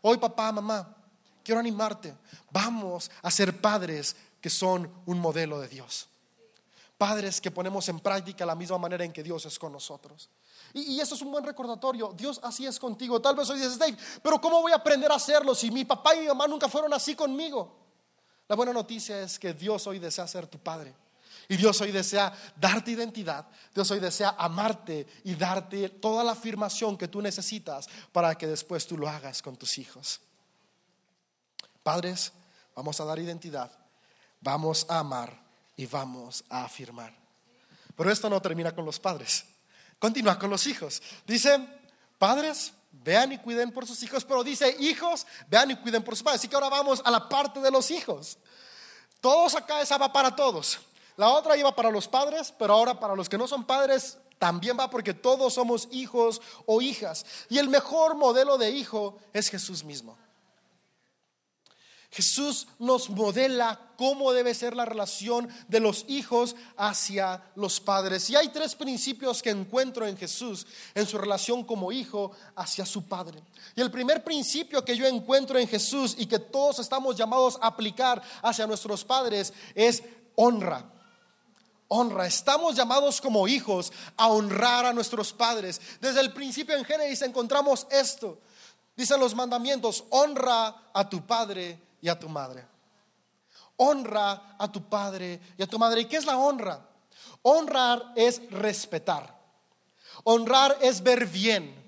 [0.00, 0.96] Hoy papá, mamá,
[1.42, 2.14] quiero animarte.
[2.52, 6.08] Vamos a ser padres que son un modelo de Dios.
[6.96, 10.28] Padres que ponemos en práctica la misma manera en que Dios es con nosotros.
[10.74, 12.12] Y, eso es un buen recordatorio.
[12.16, 13.20] Dios así es contigo.
[13.20, 16.14] Tal vez hoy dices, Dave, pero ¿cómo voy a aprender a hacerlo si mi papá
[16.14, 17.76] y mi mamá nunca fueron así conmigo?
[18.48, 20.94] La buena noticia es que Dios hoy desea ser tu padre.
[21.48, 26.96] Y Dios hoy desea darte identidad, Dios hoy desea amarte y darte toda la afirmación
[26.96, 30.20] que tú necesitas para que después tú lo hagas con tus hijos.
[31.82, 32.32] Padres,
[32.76, 33.72] vamos a dar identidad,
[34.40, 35.38] vamos a amar
[35.76, 37.12] y vamos a afirmar.
[37.96, 39.44] Pero esto no termina con los padres,
[39.98, 41.02] continúa con los hijos.
[41.26, 41.58] Dice,
[42.18, 46.22] padres, vean y cuiden por sus hijos, pero dice, hijos, vean y cuiden por sus
[46.22, 46.40] padres.
[46.40, 48.38] Así que ahora vamos a la parte de los hijos.
[49.20, 50.78] Todos acá esa va para todos.
[51.16, 54.78] La otra iba para los padres, pero ahora para los que no son padres también
[54.80, 57.26] va porque todos somos hijos o hijas.
[57.50, 60.16] Y el mejor modelo de hijo es Jesús mismo.
[62.10, 68.28] Jesús nos modela cómo debe ser la relación de los hijos hacia los padres.
[68.30, 73.04] Y hay tres principios que encuentro en Jesús en su relación como hijo hacia su
[73.04, 73.40] padre.
[73.76, 77.68] Y el primer principio que yo encuentro en Jesús y que todos estamos llamados a
[77.68, 80.02] aplicar hacia nuestros padres es
[80.34, 80.84] honra
[81.92, 82.24] honra.
[82.24, 85.80] Estamos llamados como hijos a honrar a nuestros padres.
[86.00, 88.38] Desde el principio en Génesis encontramos esto.
[88.96, 92.66] Dicen los mandamientos, honra a tu padre y a tu madre.
[93.76, 96.02] honra a tu padre y a tu madre.
[96.02, 96.86] ¿Y qué es la honra?
[97.42, 99.38] Honrar es respetar.
[100.24, 101.80] Honrar es ver bien.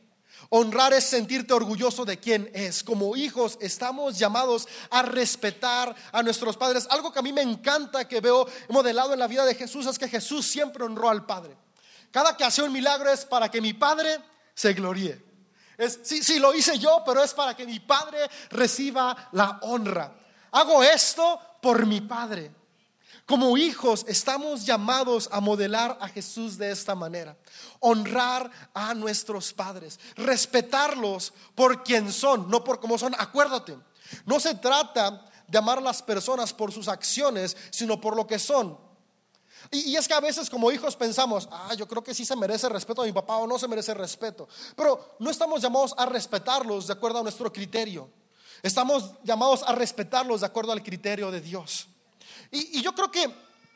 [0.48, 2.82] Honrar es sentirte orgulloso de quién es.
[2.82, 6.86] Como hijos estamos llamados a respetar a nuestros padres.
[6.90, 9.98] Algo que a mí me encanta que veo modelado en la vida de Jesús es
[9.98, 11.56] que Jesús siempre honró al Padre.
[12.10, 14.18] Cada que hace un milagro es para que mi Padre
[14.54, 15.31] se gloríe.
[15.82, 18.18] Es, sí, sí, lo hice yo, pero es para que mi Padre
[18.50, 20.12] reciba la honra.
[20.52, 22.52] Hago esto por mi Padre.
[23.26, 27.36] Como hijos estamos llamados a modelar a Jesús de esta manera.
[27.80, 33.14] Honrar a nuestros padres, respetarlos por quien son, no por cómo son.
[33.16, 33.78] Acuérdate,
[34.26, 38.38] no se trata de amar a las personas por sus acciones, sino por lo que
[38.38, 38.76] son.
[39.74, 42.68] Y, es que a veces como hijos pensamos, ah, yo creo que sí se merece
[42.68, 44.46] respeto a mi papá o no se merece respeto.
[44.76, 48.10] Pero no estamos llamados a respetarlos de acuerdo a nuestro criterio.
[48.62, 51.88] Estamos llamados a respetarlos de acuerdo al criterio de Dios.
[52.50, 53.34] Y, yo creo que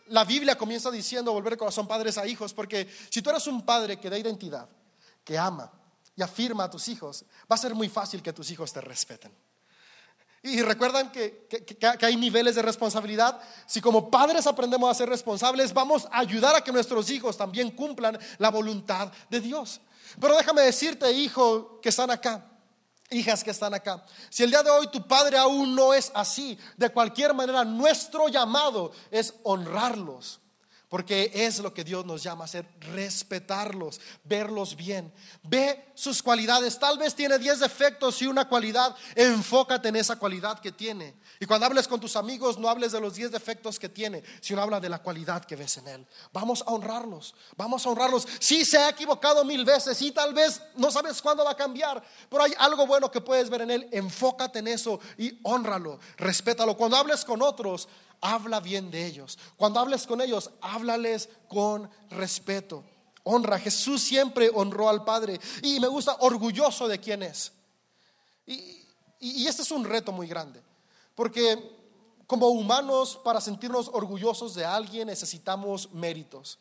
[0.09, 3.99] la Biblia comienza diciendo volver corazón padres a hijos, porque si tú eres un padre
[3.99, 4.69] que da identidad,
[5.25, 5.73] que ama
[6.15, 9.33] y afirma a tus hijos, va a ser muy fácil que tus hijos te respeten.
[10.47, 13.41] Y recuerdan que, que, hay niveles de responsabilidad.
[13.67, 17.73] Si como padres aprendemos a ser responsables, vamos a ayudar a que nuestros hijos también
[17.73, 19.81] cumplan la voluntad de Dios.
[20.21, 22.47] Pero déjame decirte, hijo, que están acá,
[23.11, 24.05] hijas que están acá.
[24.31, 28.29] Si el día de hoy tu padre aún no es así, de cualquier manera nuestro
[28.29, 30.41] llamado es honrarlos.
[30.97, 35.13] Porque es lo que Dios nos llama a hacer, respetarlos, verlos bien.
[35.43, 36.79] Ve sus cualidades.
[36.79, 38.97] Tal vez tiene 10 defectos y una cualidad.
[39.15, 41.15] Enfócate en esa cualidad que tiene.
[41.39, 44.63] Y cuando hables con tus amigos, no hables de los 10 defectos que tiene, sino
[44.63, 46.07] habla de la cualidad que ves en él.
[46.33, 47.35] Vamos a honrarlos.
[47.59, 48.27] Vamos a honrarlos.
[48.41, 52.03] Si se ha equivocado mil veces y tal vez no sabes cuándo va a cambiar,
[52.31, 53.89] pero hay algo bueno que puedes ver en él.
[53.93, 56.75] Enfócate en eso y honralo, respétalo.
[56.75, 57.87] Cuando hables con otros,
[58.21, 59.39] habla bien de ellos.
[59.57, 62.85] Cuando hables con ellos, háblales con respeto.
[63.25, 63.59] Honra.
[63.59, 65.41] Jesús siempre honró al Padre.
[65.63, 67.53] Y me gusta orgulloso de quién es.
[68.47, 68.85] Y,
[69.21, 70.63] y este es un reto muy grande.
[71.15, 71.77] Porque
[72.27, 76.59] como humanos, para sentirnos orgullosos de alguien, necesitamos méritos.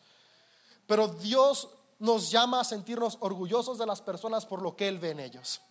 [0.86, 5.12] Pero Dios nos llama a sentirnos orgullosos de las personas por lo que Él ve
[5.12, 5.62] en ellos.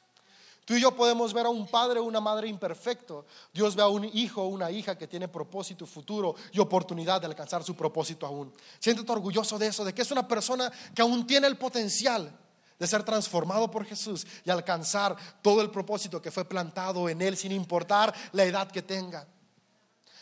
[0.64, 3.26] Tú y yo podemos ver a un padre o una madre imperfecto.
[3.52, 7.26] Dios ve a un hijo o una hija que tiene propósito futuro y oportunidad de
[7.26, 8.52] alcanzar su propósito aún.
[8.78, 12.32] Siéntete orgulloso de eso, de que es una persona que aún tiene el potencial
[12.78, 17.36] de ser transformado por Jesús y alcanzar todo el propósito que fue plantado en él
[17.36, 19.26] sin importar la edad que tenga.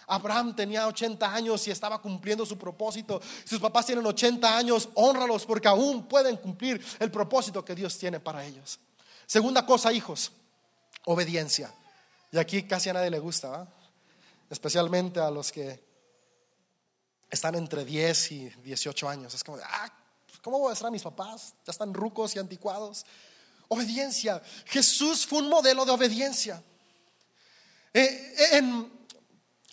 [0.08, 3.20] Abraham tenía 80 años y estaba cumpliendo su propósito.
[3.44, 8.18] Sus papás tienen 80 años, honralos porque aún pueden cumplir el propósito que Dios tiene
[8.18, 8.78] para ellos.
[9.26, 10.32] Segunda cosa, hijos,
[11.04, 11.72] obediencia.
[12.30, 13.66] Y aquí casi a nadie le gusta,
[14.48, 15.82] especialmente a los que
[17.30, 19.34] están entre 10 y 18 años.
[19.34, 19.92] Es como, ah,
[20.42, 21.54] ¿cómo voy a ser a mis papás?
[21.66, 23.04] Ya están rucos y anticuados.
[23.68, 24.42] Obediencia.
[24.66, 26.62] Jesús fue un modelo de obediencia.
[27.94, 28.90] Eh, en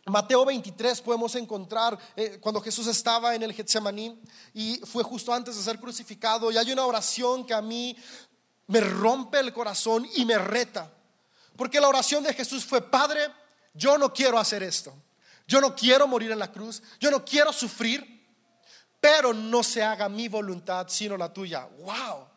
[0.06, 4.20] Mateo 23 podemos encontrar eh, cuando Jesús estaba en el Getsemaní
[4.54, 7.96] y fue justo antes de ser crucificado y hay una oración que a mí
[8.70, 10.92] me rompe el corazón y me reta.
[11.58, 13.22] Porque la oración de Jesús fue, Padre,
[13.74, 14.94] yo no quiero hacer esto.
[15.48, 16.82] Yo no quiero morir en la cruz.
[17.00, 18.28] Yo no quiero sufrir.
[19.02, 21.68] Pero no se haga mi voluntad, sino la tuya.
[21.80, 22.28] ¡Wow!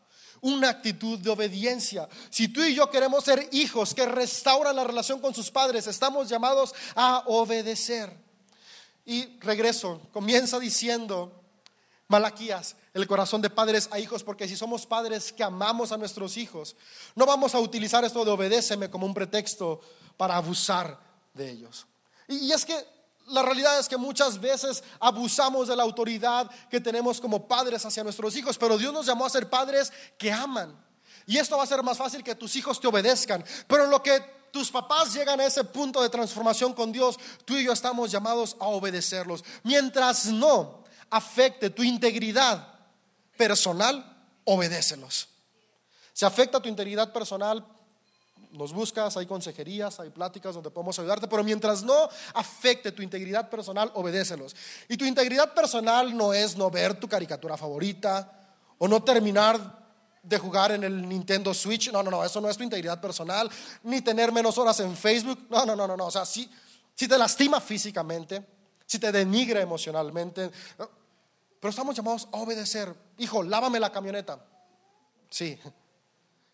[0.41, 2.09] Una actitud de obediencia.
[2.31, 6.31] Si tú y yo queremos ser hijos que restauran la relación con sus padres, estamos
[6.31, 8.11] llamados a obedecer.
[9.05, 11.42] Y regreso, comienza diciendo,
[12.13, 16.37] Malaquías, el corazón de padres a hijos, porque si somos padres que amamos a nuestros
[16.37, 16.77] hijos,
[17.15, 19.81] no vamos a utilizar esto de obedéceme como un pretexto
[20.19, 21.01] para abusar
[21.33, 21.87] de ellos.
[22.29, 22.77] Y, es que
[23.29, 28.05] la realidad es que muchas veces abusamos de la autoridad que tenemos como padres hacia
[28.05, 30.79] nuestros hijos, pero Dios nos llamó a ser padres que aman.
[31.25, 33.43] Y esto va a ser más fácil que tus hijos te obedezcan.
[33.67, 37.57] Pero en lo que tus papás llegan a ese punto de transformación con Dios, tú
[37.57, 39.43] y yo estamos llamados a obedecerlos.
[39.63, 40.82] Mientras no
[41.13, 42.67] afecte tu integridad
[43.37, 44.05] personal,
[44.45, 45.29] obedécelos.
[46.13, 47.65] Si afecta tu integridad personal,
[48.51, 53.49] nos buscas, hay consejerías, hay pláticas donde podemos ayudarte, pero mientras no afecte tu integridad
[53.51, 54.57] personal, obedécelos.
[54.89, 58.31] Y tu integridad personal no es no ver tu caricatura favorita
[58.79, 59.81] o no terminar
[60.23, 61.93] de jugar en el Nintendo Switch.
[61.93, 63.51] No, no, no, eso no es tu integridad personal,
[63.83, 65.47] ni tener menos horas en Facebook.
[65.51, 66.07] No, no, no, no, no.
[66.07, 66.51] O sea, si,
[66.95, 68.47] si te lastima físicamente,
[68.87, 70.51] si te denigra emocionalmente,
[71.63, 72.93] pero estamos llamados a obedecer.
[73.19, 74.45] Hijo, lávame la camioneta.
[75.31, 75.57] Sí.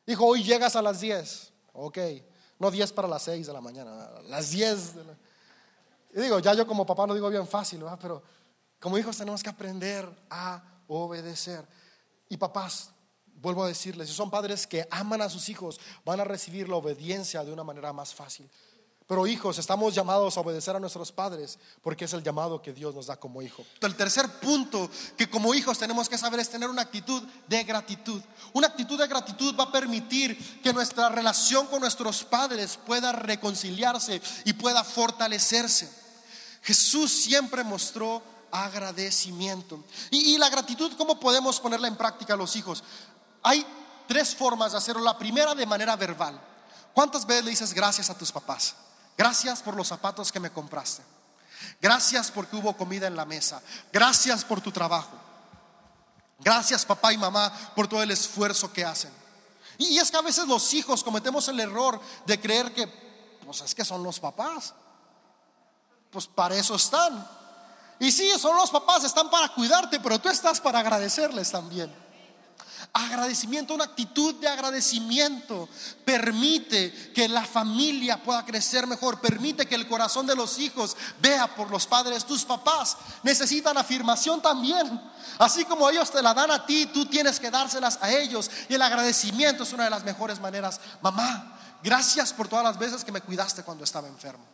[0.05, 1.51] Hijo, hoy llegas a las 10.
[1.73, 1.99] Ok.
[2.59, 5.17] No 10 para las 6 de la mañana, las 10 de la...
[6.15, 7.99] Y digo, ya yo como papá lo digo bien fácil, ¿verdad?
[8.03, 8.23] Pero
[8.79, 11.67] como hijos tenemos que aprender a obedecer.
[12.29, 12.91] Y papás,
[13.25, 16.77] vuelvo a decirles, si son padres que aman a sus hijos, van a recibir la
[16.77, 18.47] obediencia de una manera más fácil.
[19.09, 22.95] Pero hijos, estamos llamados a obedecer a nuestros padres porque es el llamado que Dios
[22.95, 23.65] nos da como hijo.
[23.81, 28.23] El tercer punto que como hijos tenemos que saber es tener una actitud de gratitud.
[28.53, 34.21] Una actitud de gratitud va a permitir que nuestra relación con nuestros padres pueda reconciliarse
[34.45, 35.91] y pueda fortalecerse.
[36.61, 39.83] Jesús siempre mostró agradecimiento.
[40.11, 42.85] Y, la gratitud, ¿cómo podemos ponerla en práctica a los hijos?
[43.43, 43.65] Hay
[44.07, 45.03] tres formas de hacerlo.
[45.03, 46.39] La primera de manera verbal.
[46.93, 48.75] ¿Cuántas veces le dices gracias a tus papás?
[49.19, 51.03] Gracias por los zapatos que me compraste.
[51.83, 53.61] Gracias porque hubo comida en la mesa.
[53.93, 55.11] Gracias por tu trabajo.
[56.39, 59.11] Gracias papá y mamá por todo el esfuerzo que hacen.
[59.77, 62.87] Y es que a veces los hijos cometemos el error de creer que,
[63.45, 64.73] pues es que son los papás.
[66.11, 67.29] Pues para eso están.
[67.99, 71.93] Y sí, son los papás, están para cuidarte, pero tú estás para agradecerles también.
[72.93, 75.69] Agradecimiento, una actitud de agradecimiento
[76.05, 81.55] permite que la familia pueda crecer mejor, permite que el corazón de los hijos vea
[81.55, 82.25] por los padres.
[82.25, 85.01] Tus papás necesitan afirmación también.
[85.39, 88.51] Así como ellos te la dan a ti, tú tienes que dárselas a ellos.
[88.69, 90.81] Y el agradecimiento es una de las mejores maneras.
[91.03, 94.45] Mamá, gracias por todas las veces que me cuidaste cuando estaba enfermo.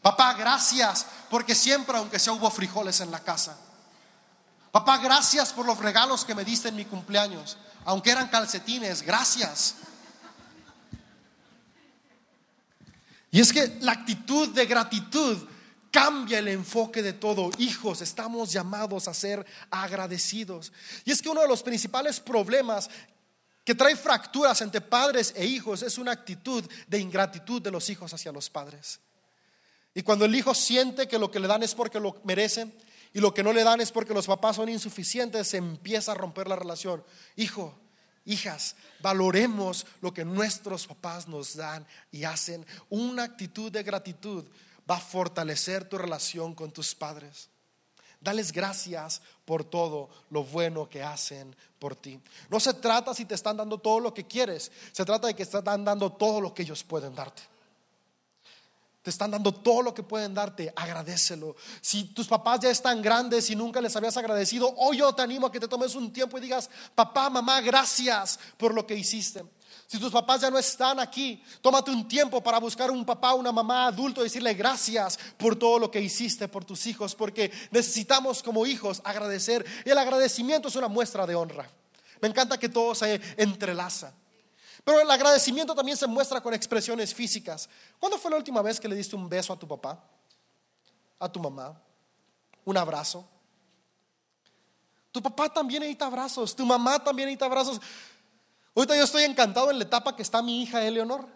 [0.00, 3.56] Papá, gracias porque siempre, aunque sea hubo frijoles en la casa.
[4.72, 7.58] Papá, gracias por los regalos que me diste en mi cumpleaños.
[7.84, 9.76] Aunque eran calcetines, gracias.
[13.30, 15.46] Y es que la actitud de gratitud
[15.90, 17.50] cambia el enfoque de todo.
[17.58, 20.72] Hijos, estamos llamados a ser agradecidos.
[21.04, 22.88] Y es que uno de los principales problemas
[23.64, 28.14] que trae fracturas entre padres e hijos es una actitud de ingratitud de los hijos
[28.14, 29.00] hacia los padres.
[29.94, 32.72] Y cuando el hijo siente que lo que le dan es porque lo merecen,
[33.12, 36.16] y lo que no le dan es porque los papás son insuficientes, se empieza a
[36.16, 37.04] romper la relación.
[37.36, 37.78] Hijo,
[38.24, 42.64] hijas, valoremos lo que nuestros papás nos dan y hacen.
[42.88, 44.44] Una actitud de gratitud
[44.90, 47.50] va a fortalecer tu relación con tus padres.
[48.20, 52.20] Dales gracias por todo lo bueno que hacen por ti.
[52.48, 55.42] No se trata si te están dando todo lo que quieres, se trata de que
[55.42, 57.42] están dando todo lo que ellos pueden darte.
[59.02, 61.56] Te están dando todo lo que pueden darte, agradecelo.
[61.80, 65.48] Si tus papás ya están grandes y nunca les habías agradecido, hoy yo te animo
[65.48, 69.42] a que te tomes un tiempo y digas, papá, mamá, gracias por lo que hiciste.
[69.88, 73.50] Si tus papás ya no están aquí, tómate un tiempo para buscar un papá, una
[73.50, 78.40] mamá adulto y decirle gracias por todo lo que hiciste por tus hijos, porque necesitamos
[78.40, 79.66] como hijos agradecer.
[79.84, 81.68] Y el agradecimiento es una muestra de honra.
[82.20, 84.14] Me encanta que todo se entrelaza.
[84.84, 87.68] Pero el agradecimiento también se muestra con expresiones físicas.
[87.98, 90.02] ¿Cuándo fue la última vez que le diste un beso a tu papá?
[91.18, 91.80] ¿A tu mamá?
[92.64, 93.28] ¿Un abrazo?
[95.12, 97.80] Tu papá también necesita abrazos, tu mamá también necesita abrazos.
[98.74, 101.28] Ahorita yo estoy encantado en la etapa que está mi hija Eleonor,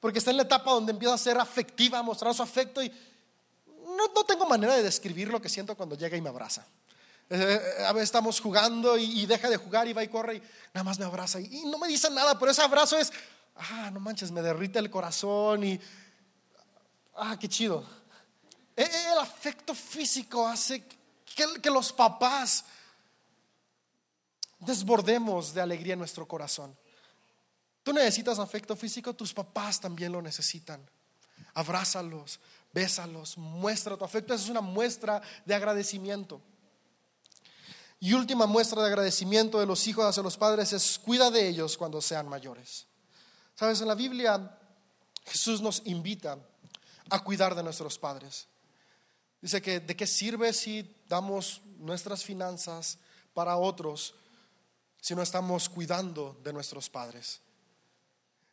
[0.00, 2.92] porque está en la etapa donde empieza a ser afectiva, a mostrar su afecto y
[3.96, 6.66] no, no tengo manera de describir lo que siento cuando llega y me abraza.
[7.34, 10.42] Eh, veces estamos jugando y, deja de jugar y va y corre y
[10.74, 13.10] nada más me abraza y, no me dice nada, pero ese abrazo es,
[13.56, 15.80] ah, no manches, me derrite el corazón y,
[17.16, 17.86] ah, qué chido.
[18.76, 22.66] E, e, el afecto físico hace que, que los papás
[24.58, 26.76] desbordemos de alegría en nuestro corazón.
[27.82, 30.86] Tú necesitas afecto físico, tus papás también lo necesitan.
[31.54, 32.40] Abrázalos,
[32.74, 34.34] bésalos, muestra tu afecto.
[34.34, 36.42] Esa es una muestra de agradecimiento.
[38.02, 41.78] Y última muestra de agradecimiento de los hijos hacia los padres es cuida de ellos
[41.78, 42.84] cuando sean mayores.
[43.54, 44.58] Sabes, en la Biblia
[45.24, 46.36] Jesús nos invita
[47.10, 48.48] a cuidar de nuestros padres.
[49.40, 52.98] Dice que de qué sirve si damos nuestras finanzas
[53.34, 54.16] para otros
[55.00, 57.40] si no estamos cuidando de nuestros padres.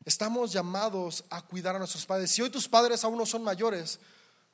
[0.05, 2.29] Estamos llamados a cuidar a nuestros padres.
[2.29, 3.99] Si hoy tus padres aún no son mayores,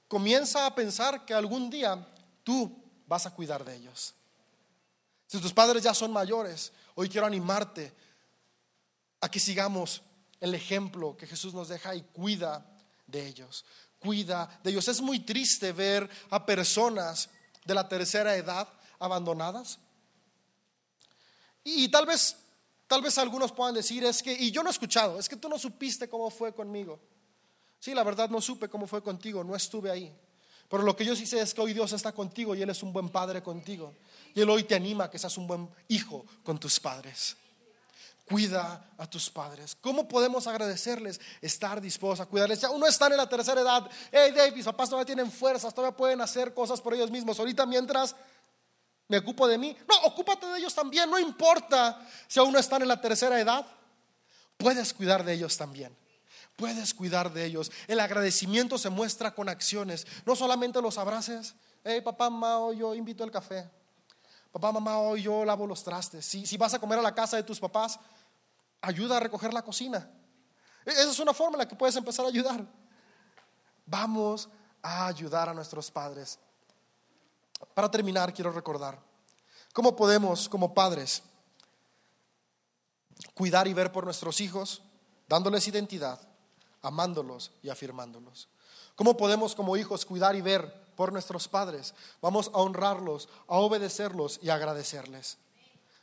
[0.07, 2.07] comienza a pensar que algún día
[2.45, 4.14] tú vas a cuidar de ellos.
[5.27, 7.93] Si tus padres ya son mayores, hoy quiero animarte
[9.21, 10.01] a que sigamos
[10.39, 12.65] el ejemplo que Jesús nos deja y cuida
[13.07, 13.65] de ellos.
[13.99, 14.87] Cuida de ellos.
[14.87, 17.29] Es muy triste ver a personas
[17.65, 18.67] de la tercera edad
[18.99, 19.79] abandonadas.
[21.63, 22.37] Y, tal vez
[22.87, 25.49] tal vez algunos puedan decir es que y yo no he escuchado, es que tú
[25.49, 26.99] no supiste cómo fue conmigo.
[27.79, 30.15] Sí, la verdad no supe cómo fue contigo, no estuve ahí.
[30.69, 32.81] Pero lo que yo sí sé es que hoy Dios está contigo y Él es
[32.83, 33.93] un buen padre contigo.
[34.33, 37.37] Y Él hoy te anima a que seas un buen hijo con tus padres.
[38.25, 39.77] cuida a tus padres.
[39.79, 41.21] ¿Cómo podemos agradecerles?
[41.41, 42.59] Estar dispuestos a cuidarles.
[42.59, 43.89] Ya uno está en la tercera edad.
[44.11, 47.37] Hey, David, mis papás todavía tienen fuerzas, todavía pueden hacer cosas por ellos mismos.
[47.39, 48.15] Ahorita mientras
[49.07, 49.77] me ocupo de mí.
[49.87, 51.09] No, ocúpate de ellos también.
[51.09, 53.65] No importa si aún no están en la tercera edad.
[54.57, 55.95] Puedes cuidar de ellos también.
[56.55, 57.71] Puedes cuidar de ellos.
[57.87, 60.07] El agradecimiento se muestra con acciones.
[60.25, 61.55] No solamente los abraces.
[61.83, 63.69] Hey, papá, mamá, hoy yo invito el café.
[64.51, 66.25] Papá, mamá, hoy yo lavo los trastes.
[66.25, 67.99] Si, si vas a comer a la casa de tus papás,
[68.81, 70.09] ayuda a recoger la cocina.
[70.85, 72.65] E, esa es una forma en la que puedes empezar a ayudar.
[73.85, 74.47] Vamos
[74.81, 76.39] a ayudar a nuestros padres.
[77.73, 78.97] Para terminar, quiero recordar
[79.73, 81.21] cómo podemos, como padres,
[83.33, 84.81] cuidar y ver por nuestros hijos,
[85.27, 86.19] dándoles identidad,
[86.85, 88.47] amándolos y afirmándolos.
[88.95, 91.93] ¿Cómo podemos como hijos cuidar y ver por nuestros padres?
[92.21, 95.37] Vamos a honrarlos, a obedecerlos y a agradecerles.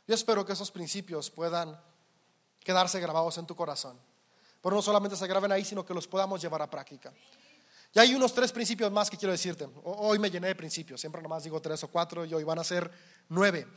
[0.07, 1.79] Yo espero que esos principios puedan
[2.59, 3.97] quedarse grabados en tu corazón.
[4.61, 7.13] Pero no solamente se graben ahí, sino que los podamos llevar a práctica.
[7.93, 9.67] Y hay unos tres principios más que quiero decirte.
[9.83, 12.63] Hoy me llené de principios, siempre nomás digo tres o cuatro y hoy van a
[12.63, 12.89] ser
[13.29, 13.67] nueve.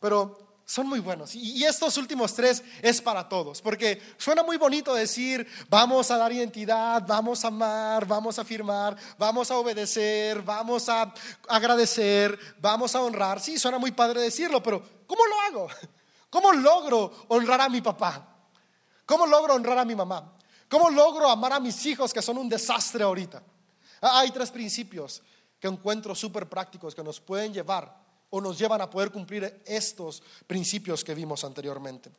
[0.00, 1.34] Pero son muy buenos.
[1.34, 6.32] Y estos últimos tres es para todos, porque suena muy bonito decir, vamos a dar
[6.32, 11.12] identidad, vamos a amar, vamos a afirmar, vamos a obedecer, vamos a
[11.48, 13.40] agradecer, vamos a honrar.
[13.40, 15.68] Sí, suena muy padre decirlo, pero ¿cómo lo hago?
[16.30, 18.26] ¿Cómo logro honrar a mi papá?
[19.06, 20.32] ¿Cómo logro honrar a mi mamá?
[20.68, 23.42] ¿Cómo logro amar a mis hijos que son un desastre ahorita?
[24.00, 25.22] Ah, hay tres principios
[25.60, 28.03] que encuentro súper prácticos que nos pueden llevar
[28.34, 32.10] o nos llevan a poder cumplir estos principios que vimos anteriormente.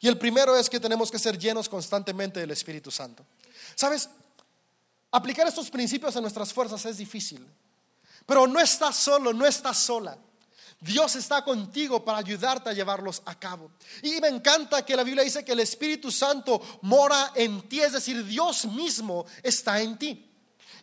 [0.00, 3.26] Y el primero es que tenemos que ser llenos constantemente del Espíritu Santo.
[3.74, 4.08] ¿Sabes?
[5.10, 7.44] Aplicar estos principios a nuestras fuerzas es difícil,
[8.24, 10.16] pero no estás solo, no estás sola.
[10.78, 13.72] Dios está contigo para ayudarte a llevarlos a cabo.
[14.00, 17.94] Y me encanta que la Biblia dice que el Espíritu Santo mora en ti, es
[17.94, 20.33] decir, Dios mismo está en ti.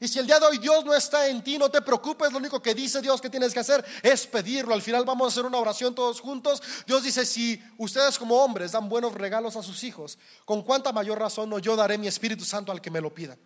[0.01, 2.39] Y si el día de hoy Dios no está en ti, no te preocupes, lo
[2.39, 4.73] único que dice Dios que tienes que hacer es pedirlo.
[4.73, 6.59] Al final vamos a hacer una oración todos juntos.
[6.87, 11.19] Dios dice, si ustedes como hombres dan buenos regalos a sus hijos, con cuánta mayor
[11.19, 13.37] razón no yo daré mi Espíritu Santo al que me lo pida.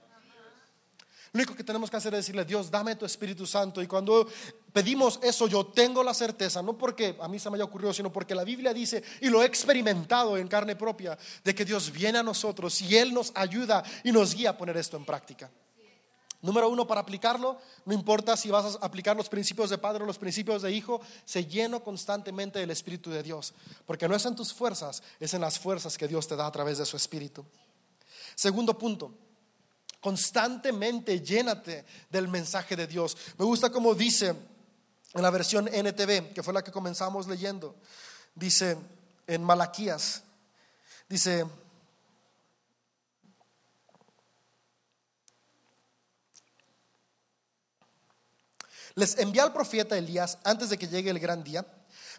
[1.33, 3.81] Lo único que tenemos que hacer es decirle, Dios, dame tu Espíritu Santo.
[3.81, 4.25] Y cuando
[4.71, 8.13] pedimos eso, yo tengo la certeza, no porque a mí se me haya ocurrido, sino
[8.13, 12.19] porque la Biblia dice, y lo he experimentado en carne propia, de que Dios viene
[12.19, 15.51] a nosotros y Él nos ayuda y nos guía a poner esto en práctica.
[16.45, 20.05] Número uno, para aplicarlo, no importa si vas a aplicar los principios de padre o
[20.05, 23.55] los principios de hijo, se lleno constantemente del Espíritu de Dios,
[23.87, 26.51] porque no es en tus fuerzas, es en las fuerzas que Dios te da a
[26.51, 27.43] través de su Espíritu.
[28.35, 29.11] Segundo punto,
[29.99, 33.17] constantemente llénate del mensaje de Dios.
[33.39, 34.35] Me gusta como dice
[35.15, 37.75] en la versión NTV, que fue la que comenzamos leyendo,
[38.35, 38.77] dice
[39.25, 40.21] en Malaquías,
[41.09, 41.47] dice,
[48.95, 51.65] les envía al profeta Elías antes de que llegue el gran día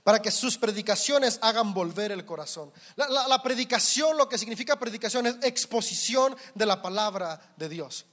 [0.06, 2.72] para que sus predicaciones hagan volver el corazón.
[2.94, 8.04] La, predicación, lo que significa predicación es exposición de la palabra de Dios.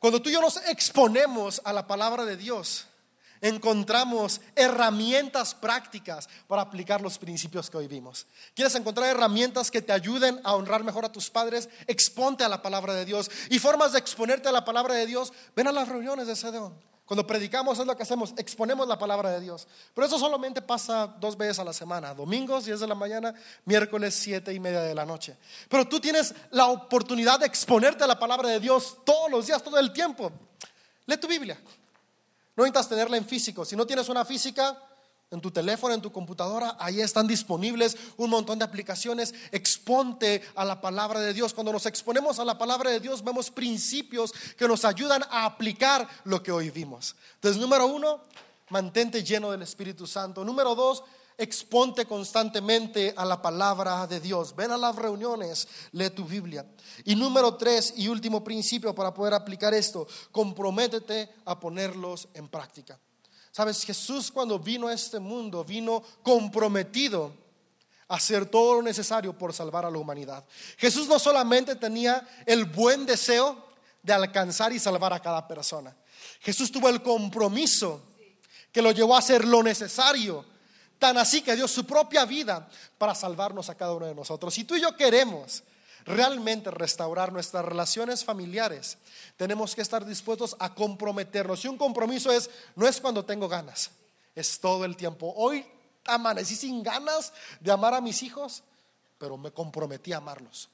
[0.00, 2.86] Cuando tú y yo nos exponemos a la palabra de Dios,
[3.40, 8.26] encontramos herramientas prácticas para aplicar los principios que hoy vimos.
[8.52, 11.68] ¿Quieres encontrar herramientas que te ayuden a honrar mejor a tus padres?
[11.86, 13.30] Exponte a la palabra de Dios.
[13.50, 16.89] Y formas de exponerte a la palabra de Dios, ven a las reuniones de CDO.
[17.10, 19.66] Cuando predicamos es lo que hacemos, exponemos la palabra de Dios.
[19.92, 23.34] Pero eso solamente pasa dos veces a la semana, domingos 10 de la mañana,
[23.64, 25.36] miércoles 7 y media de la noche.
[25.68, 29.60] Pero tú tienes la oportunidad de exponerte a la palabra de Dios todos los días,
[29.60, 30.30] todo el tiempo.
[31.06, 31.60] Lee tu Biblia.
[32.54, 33.64] No necesitas tenerla en físico.
[33.64, 34.80] Si no tienes una física,
[35.30, 39.32] en tu teléfono, en tu computadora, ahí están disponibles un montón de aplicaciones.
[39.52, 41.54] Exponte a la palabra de Dios.
[41.54, 46.08] Cuando nos exponemos a la palabra de Dios, vemos principios que nos ayudan a aplicar
[46.24, 47.14] lo que hoy vimos.
[47.34, 48.22] Entonces, número uno,
[48.70, 50.44] mantente lleno del Espíritu Santo.
[50.44, 51.04] Número dos,
[51.38, 54.54] exponte constantemente a la palabra de Dios.
[54.56, 56.66] Ven a las reuniones, lee tu Biblia.
[57.04, 62.98] Y número tres y último principio para poder aplicar esto, comprométete a ponerlos en práctica.
[63.50, 67.32] Sabes, Jesús cuando vino a este mundo, vino comprometido
[68.08, 70.44] a hacer todo lo necesario por salvar a la humanidad.
[70.76, 73.70] Jesús no solamente tenía el buen deseo
[74.02, 75.94] de alcanzar y salvar a cada persona.
[76.40, 78.02] Jesús tuvo el compromiso
[78.72, 80.44] que lo llevó a hacer lo necesario,
[80.98, 84.54] tan así que dio su propia vida para salvarnos a cada uno de nosotros.
[84.54, 85.62] Si tú y yo queremos
[86.10, 88.98] realmente restaurar nuestras relaciones familiares,
[89.36, 91.64] tenemos que estar dispuestos a comprometernos.
[91.64, 93.90] Y un compromiso es, no es cuando tengo ganas,
[94.34, 95.32] es todo el tiempo.
[95.36, 95.66] Hoy
[96.04, 98.62] amanecí sin ganas de amar a mis hijos.
[99.18, 100.70] pero me comprometí a amarlos.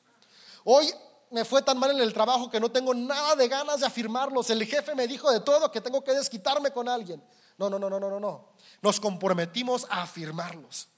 [0.62, 0.89] Hoy
[1.30, 4.49] me fue tan mal en el trabajo que no tengo nada de ganas de afirmarlos.
[4.51, 7.20] El jefe me dijo de todo que tengo que desquitarme con alguien.
[7.59, 8.51] No, no, no, no, no, no.
[8.82, 10.89] Nos comprometimos a afirmarlos.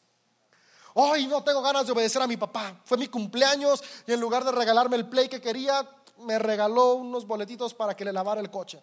[0.95, 2.80] Hoy no tengo ganas de obedecer a mi papá.
[2.84, 5.89] Fue mi cumpleaños y en lugar de regalarme el play que quería,
[6.20, 8.82] me regaló unos boletitos para que le lavara el coche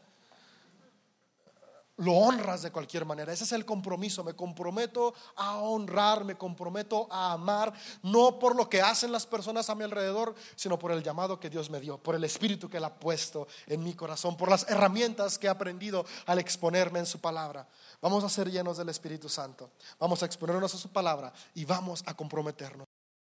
[1.97, 3.31] lo honras de cualquier manera.
[3.31, 4.23] Ese es el compromiso.
[4.23, 7.73] Me comprometo a honrar, me comprometo a amar,
[8.03, 11.49] no por lo que hacen las personas a mi alrededor, sino por el llamado que
[11.49, 14.69] Dios me dio, por el espíritu que Él ha puesto en mi corazón, por las
[14.69, 17.67] herramientas que he aprendido al exponerme en su palabra.
[18.01, 19.71] Vamos a ser llenos del Espíritu Santo.
[19.99, 22.94] Vamos a exponernos a su palabra y vamos a comprometernos.